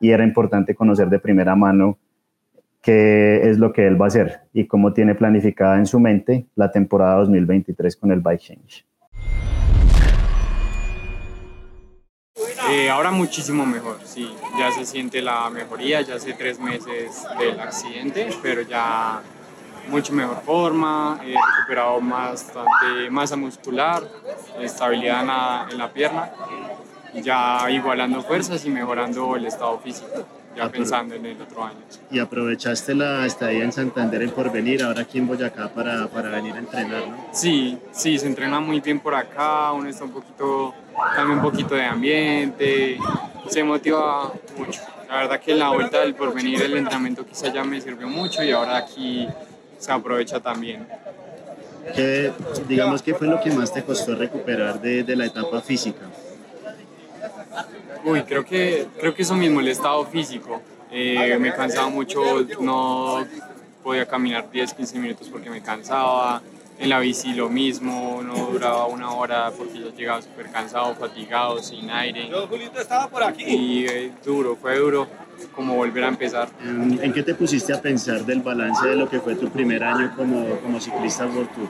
[0.01, 1.99] y era importante conocer de primera mano
[2.83, 6.47] qué es lo que él va a hacer y cómo tiene planificada en su mente
[6.55, 8.87] la temporada 2023 con el Bike Change.
[12.71, 17.59] Eh, ahora muchísimo mejor, sí, ya se siente la mejoría, ya hace tres meses del
[17.59, 19.23] accidente, pero ya
[19.89, 24.03] mucho mejor forma, he recuperado bastante masa muscular,
[24.61, 26.31] estabilidad en la, en la pierna
[27.15, 30.25] ya igualando fuerzas y mejorando el estado físico,
[30.57, 31.79] ya pensando en el otro año.
[32.11, 36.55] Y aprovechaste la estadía en Santander en Porvenir, ahora aquí en Boyacá para, para venir
[36.55, 37.29] a entrenar, ¿no?
[37.33, 40.75] Sí, sí, se entrena muy bien por acá, uno está un poquito,
[41.15, 42.99] cambia un poquito de ambiente,
[43.49, 44.81] se motiva mucho.
[45.09, 48.51] La verdad que la vuelta del Porvenir el entrenamiento quizá ya me sirvió mucho y
[48.53, 49.29] ahora aquí
[49.79, 50.87] se aprovecha también.
[51.95, 52.31] ¿Qué,
[52.69, 56.07] digamos, ¿qué fue lo que más te costó recuperar de, de la etapa física?
[58.05, 60.61] Uy, creo que, creo que eso mismo, el estado físico.
[60.91, 62.23] Eh, me cansaba mucho,
[62.61, 63.25] no
[63.83, 66.43] podía caminar 10, 15 minutos porque me cansaba.
[66.79, 71.63] En la bici lo mismo, no duraba una hora porque yo llegaba súper cansado, fatigado,
[71.63, 72.31] sin aire.
[72.81, 73.45] estaba por aquí.
[73.45, 75.07] Y eh, duro, fue duro
[75.55, 76.49] como volver a empezar.
[76.63, 80.15] ¿En qué te pusiste a pensar del balance de lo que fue tu primer año
[80.17, 81.69] como, como ciclista World Tour?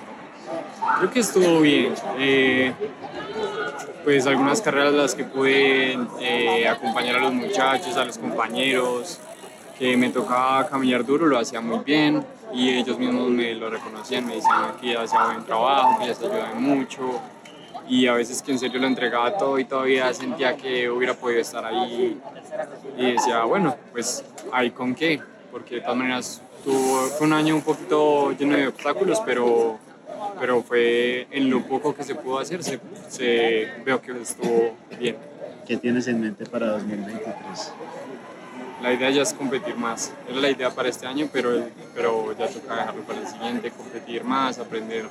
[0.98, 1.94] Creo que estuvo bien.
[2.18, 2.72] Eh,
[4.04, 9.20] pues algunas carreras las que pude eh, acompañar a los muchachos, a los compañeros,
[9.78, 14.26] que me tocaba caminar duro, lo hacía muy bien y ellos mismos me lo reconocían,
[14.26, 17.20] me decían que hacía buen trabajo, que ya se ayudaban mucho
[17.88, 21.40] y a veces que en serio lo entregaba todo y todavía sentía que hubiera podido
[21.40, 22.20] estar ahí
[22.96, 25.20] y decía, bueno, pues ahí con qué,
[25.50, 29.78] porque de todas maneras tuvo, fue un año un poquito lleno de obstáculos, pero
[30.38, 35.16] pero fue en lo poco que se pudo hacer, se, se veo que estuvo bien.
[35.66, 37.72] ¿Qué tienes en mente para 2023?
[38.82, 40.12] La idea ya es competir más.
[40.28, 41.50] Era la idea para este año, pero,
[41.94, 45.04] pero ya toca dejarlo para el siguiente, competir más, aprender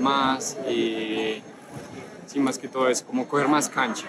[0.00, 1.42] más y
[2.26, 4.06] sí, más que todo es como coger más cancha.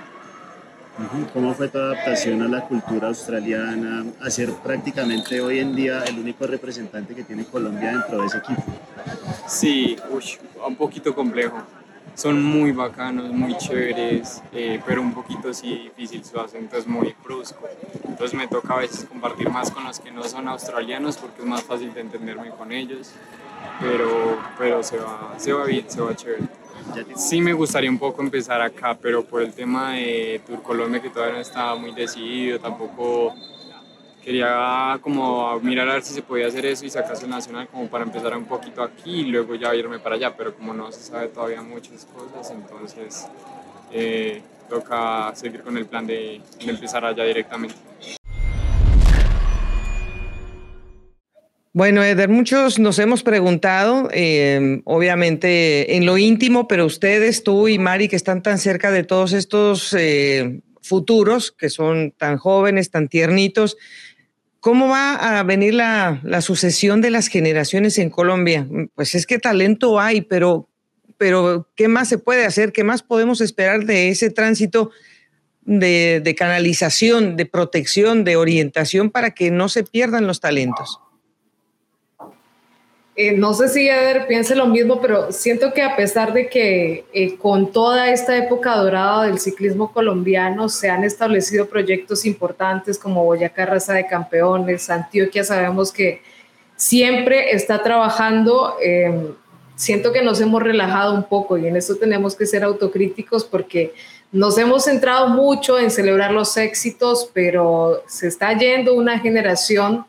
[1.34, 6.20] ¿Cómo fue tu adaptación a la cultura australiana, a ser prácticamente hoy en día el
[6.20, 8.64] único representante que tiene Colombia dentro de ese equipo?
[9.48, 9.98] Sí,
[10.66, 11.58] un poquito complejo.
[12.16, 17.16] Son muy bacanos, muy chéveres, eh, pero un poquito sí difícil, su acento es muy
[17.24, 17.68] brusco.
[18.08, 21.48] Entonces me toca a veces compartir más con los que no son australianos porque es
[21.48, 23.12] más fácil de entenderme con ellos,
[23.80, 26.44] pero, pero se, va, se va bien, se va chévere.
[27.16, 31.10] Sí me gustaría un poco empezar acá, pero por el tema de Tour Colombia que
[31.10, 33.34] todavía no estaba muy decidido, tampoco
[34.24, 37.88] quería como mirar a ver si se podía hacer eso y sacarse el nacional como
[37.88, 41.02] para empezar un poquito aquí y luego ya irme para allá, pero como no se
[41.02, 43.28] sabe todavía muchas cosas, entonces
[43.92, 47.76] eh, toca seguir con el plan de, empezar allá directamente.
[51.76, 57.80] Bueno, Eder, muchos nos hemos preguntado, eh, obviamente en lo íntimo, pero ustedes, tú y
[57.80, 63.08] Mari, que están tan cerca de todos estos eh, futuros, que son tan jóvenes, tan
[63.08, 63.78] tiernitos,
[64.64, 68.66] ¿cómo va a venir la, sucesión de las generaciones en Colombia?
[68.96, 70.70] Pues es que talento hay, pero,
[71.18, 72.72] pero ¿qué más se puede hacer?
[72.72, 74.90] ¿Qué más podemos esperar de ese tránsito?
[75.66, 80.98] De canalización, de protección, de orientación para que no se pierdan los talentos.
[83.16, 87.06] Eh, no sé si Eder piense lo mismo, pero siento que a pesar de que
[87.14, 93.24] eh, con toda esta época dorada del ciclismo colombiano se han establecido proyectos importantes como
[93.24, 96.24] Boyacá Raza de Campeones, Antioquia sabemos que
[96.76, 99.32] siempre está trabajando, eh,
[99.76, 103.94] siento que nos hemos relajado un poco y en esto tenemos que ser autocríticos porque
[104.32, 110.04] nos hemos centrado mucho en celebrar los éxitos, pero se está yendo una generación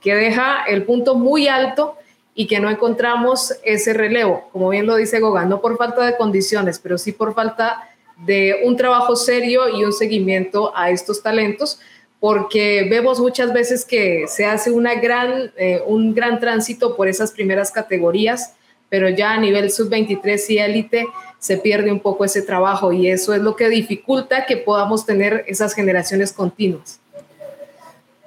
[0.00, 1.97] que deja el punto muy alto
[2.38, 6.16] y que no encontramos ese relevo, como bien lo dice Goga, no por falta de
[6.16, 7.88] condiciones, pero sí por falta
[8.24, 11.80] de un trabajo serio y un seguimiento a estos talentos,
[12.20, 17.32] porque vemos muchas veces que se hace una gran, eh, un gran tránsito por esas
[17.32, 18.54] primeras categorías,
[18.88, 21.06] pero ya a nivel sub-23 y élite
[21.40, 25.44] se pierde un poco ese trabajo y eso es lo que dificulta que podamos tener
[25.48, 27.00] esas generaciones continuas.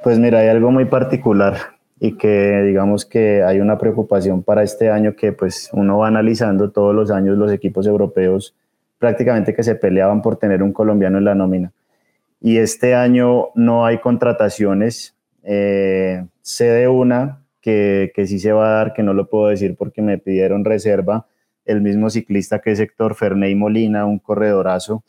[0.03, 1.70] Pues mira, hay algo muy particular
[2.03, 6.71] y que digamos que hay una preocupación para este año que pues uno va analizando
[6.71, 8.55] todos los años los equipos europeos
[8.97, 11.71] prácticamente que se peleaban por tener un colombiano en la nómina.
[12.39, 15.15] Y este año no hay contrataciones.
[15.43, 19.49] Eh, sé de una que, que sí se va a dar, que no lo puedo
[19.49, 21.27] decir porque me pidieron reserva,
[21.65, 25.03] el mismo ciclista que es Héctor Ferney Molina, un corredorazo,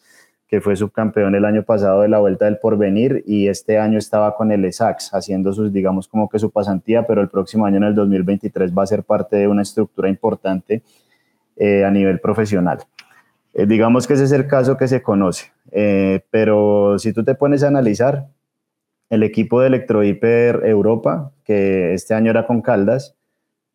[0.52, 4.36] que fue subcampeón el año pasado de la Vuelta del Porvenir y este año estaba
[4.36, 7.84] con el ESAX haciendo sus, digamos, como que su pasantía, pero el próximo año, en
[7.84, 10.82] el 2023, va a ser parte de una estructura importante
[11.56, 12.80] eh, a nivel profesional.
[13.54, 17.34] Eh, digamos que ese es el caso que se conoce, eh, pero si tú te
[17.34, 18.26] pones a analizar,
[19.08, 23.16] el equipo de Electrohiper Europa, que este año era con Caldas,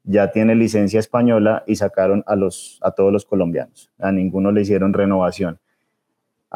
[0.03, 3.89] ya tiene licencia española y sacaron a, los, a todos los colombianos.
[3.97, 5.59] A ninguno le hicieron renovación.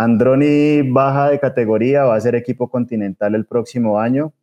[0.04, 4.34] Androni baja de categoría, va a ser equipo continental el próximo año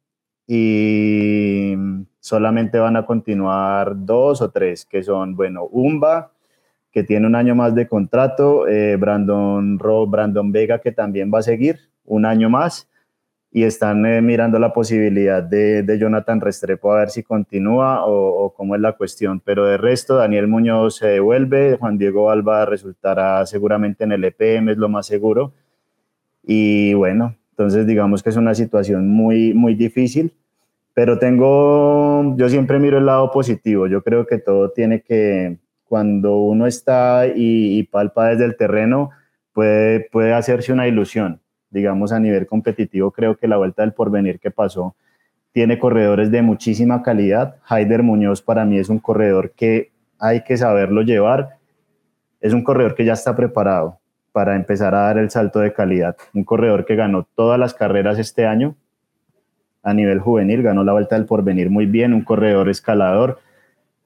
[0.47, 1.75] y
[2.21, 6.31] solamente van a continuar dos o tres, que son, bueno, Umba,
[6.93, 11.43] que tiene un año más de contrato, eh, Brandon, Brandon Vega, que también va a
[11.43, 12.89] seguir un año más,
[13.51, 18.45] y están eh, mirando la posibilidad de, de, Jonathan Restrepo a ver si continúa o,
[18.45, 19.41] o, cómo es la cuestión.
[19.41, 24.71] Pero de resto, Daniel Muñoz se devuelve, Juan Diego Alba resultará seguramente en el EPM,
[24.71, 25.55] es lo más seguro.
[26.45, 30.35] Y bueno, entonces digamos que es una situación muy, muy difícil,
[30.95, 36.37] pero tengo, yo siempre miro el lado positivo, yo creo que todo tiene que, cuando
[36.37, 39.11] uno está y, y palpa desde el terreno,
[39.53, 41.41] puede, puede hacerse una ilusión
[41.71, 44.95] digamos, a nivel competitivo, creo que la Vuelta del Porvenir que pasó
[45.53, 47.57] tiene corredores de muchísima calidad.
[47.67, 51.57] Haider Muñoz para mí es un corredor que hay que saberlo llevar.
[52.41, 53.99] Es un corredor que ya está preparado
[54.33, 56.17] para empezar a dar el salto de calidad.
[56.35, 58.77] Un corredor que ganó todas las carreras este año
[59.83, 63.41] a nivel juvenil, ganó la Vuelta del Porvenir muy bien, un corredor escalador,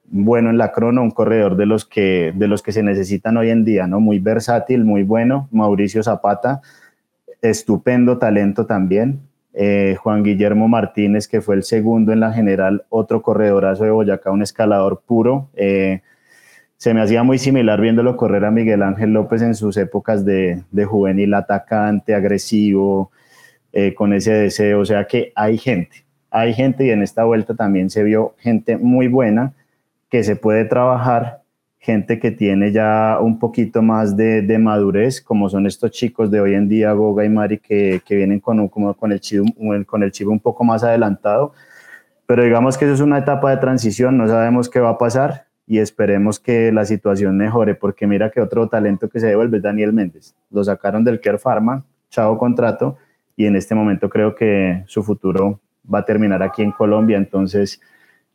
[0.04, 3.50] bueno en la crono, un corredor de los que, de los que se necesitan hoy
[3.50, 3.98] en día, ¿no?
[3.98, 5.48] Muy versátil, muy bueno.
[5.50, 6.60] Mauricio Zapata,
[7.42, 9.20] estupendo talento también.
[9.52, 14.30] Eh, Juan Guillermo Martínez, que fue el segundo en la general, otro corredorazo de Boyacá,
[14.30, 15.50] un escalador puro.
[15.54, 16.00] Eh,
[16.78, 20.62] se me hacía muy similar viéndolo correr a Miguel Ángel López en sus épocas de,
[20.70, 23.10] de juvenil, atacante, agresivo,
[23.72, 24.80] eh, con ese deseo.
[24.80, 28.78] O sea que hay gente, hay gente y en esta vuelta también se vio gente
[28.78, 29.52] muy buena
[30.10, 31.41] que se puede trabajar
[31.82, 36.40] gente que tiene ya un poquito más de, de, madurez, como son estos chicos de
[36.40, 39.46] hoy en día, Goga y Mari, que, que vienen con, como con, el chivo,
[39.84, 41.52] con el chivo un poco más adelantado.
[42.24, 45.46] Pero digamos que eso es una etapa de transición, no sabemos qué va a pasar
[45.66, 49.64] y esperemos que la situación mejore, porque mira que otro talento que se devuelve es
[49.64, 50.36] Daniel Méndez.
[50.52, 52.96] Lo sacaron del Care Pharma, chavo contrato,
[53.34, 55.58] y en este momento creo que su futuro
[55.92, 57.80] va a terminar aquí en Colombia, entonces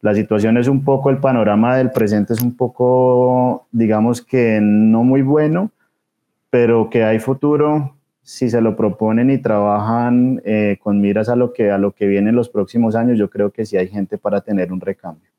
[0.02, 5.04] la situación es un poco, el panorama del presente es un poco, digamos que no
[5.04, 5.72] muy bueno,
[6.50, 11.54] pero que hay futuro, si se lo proponen y trabajan eh, con miras a lo
[11.54, 14.18] que a lo que viene en los próximos años, yo creo que sí hay gente
[14.18, 15.30] para tener un recambio.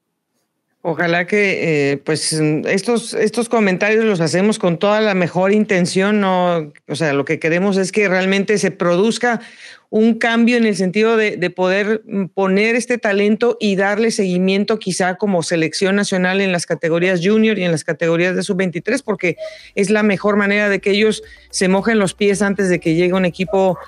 [0.91, 6.73] Ojalá que eh, pues estos, estos comentarios los hacemos con toda la mejor intención, no,
[6.89, 9.39] o sea, lo que queremos es que realmente se produzca
[9.91, 12.01] un cambio en el sentido de, de, poder
[12.33, 17.65] poner este talento y darle seguimiento quizá como selección nacional en las categorías junior y
[17.65, 19.37] en las categorías de sub-23, porque
[19.75, 23.13] es la mejor manera de que ellos se mojen los pies antes de que llegue
[23.13, 23.79] un equipo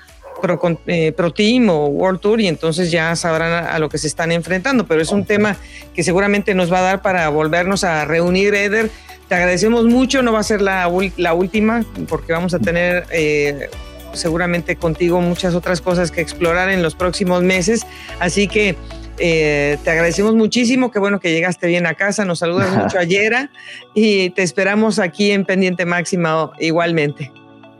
[0.41, 3.97] Pro, eh, Pro, Team o World Tour y entonces ya sabrán a, a, lo que
[3.97, 4.85] se están enfrentando.
[4.85, 5.55] Pero es un tema
[5.93, 8.89] que seguramente nos va a dar para volvernos a reunir, Eder.
[9.27, 13.69] Te agradecemos mucho, no va a ser la, la última porque vamos a tener eh,
[14.13, 17.85] seguramente contigo muchas otras cosas que explorar en los próximos meses.
[18.19, 18.75] Así que
[19.17, 23.49] eh, te agradecemos muchísimo, qué bueno que llegaste bien a casa, nos saludas mucho ayer
[23.93, 27.31] y te esperamos aquí en Pendiente Máxima igualmente.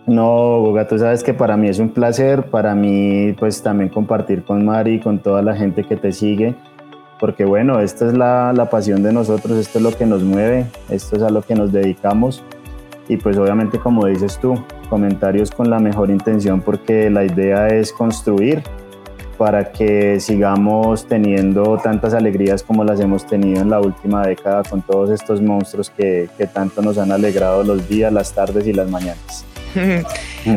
[0.07, 4.43] No, Goga, tú sabes que para mí es un placer, para mí pues también compartir
[4.43, 6.55] con Mari con toda la gente que te sigue,
[7.19, 10.65] porque bueno, esta es la, la, pasión de nosotros, esto es lo que nos mueve,
[10.89, 12.43] esto es a lo que nos dedicamos
[13.07, 14.55] y pues obviamente como dices tú,
[14.89, 18.63] comentarios con la mejor intención porque la idea es construir
[19.37, 24.81] para que sigamos teniendo tantas alegrías como las hemos tenido en la última década con
[24.81, 28.89] todos estos monstruos que, que tanto nos han alegrado los días, las tardes y las
[28.89, 29.45] mañanas.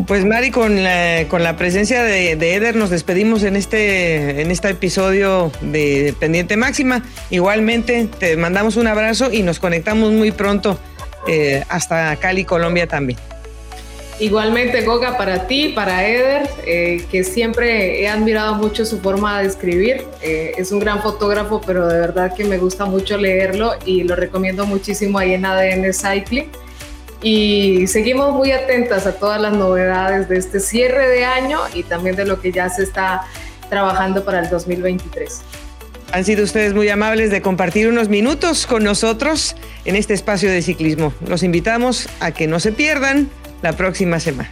[0.06, 4.50] Pues Mari, con la, con la presencia de, de, Eder nos despedimos en este, en
[4.50, 7.04] este episodio de Pendiente Máxima.
[7.28, 10.78] Igualmente te mandamos un abrazo y nos conectamos muy pronto
[11.26, 13.18] eh, hasta Cali, Colombia también.
[14.20, 19.48] Igualmente, Goga, para ti, para Eder, eh, que siempre he admirado mucho su forma de
[19.48, 20.04] escribir.
[20.22, 24.14] Eh, es un gran fotógrafo, pero de verdad que me gusta mucho leerlo y lo
[24.14, 26.48] recomiendo muchísimo ahí en ADN Cycling
[27.24, 32.16] y seguimos muy atentas a todas las novedades de este cierre de año y también
[32.16, 33.22] de lo que ya se está
[33.70, 35.40] trabajando para el 2023.
[36.12, 39.56] Han sido ustedes muy amables de compartir unos minutos con nosotros
[39.86, 41.14] en este espacio de ciclismo.
[41.26, 43.30] Los invitamos a que no se pierdan
[43.62, 44.50] la próxima semana.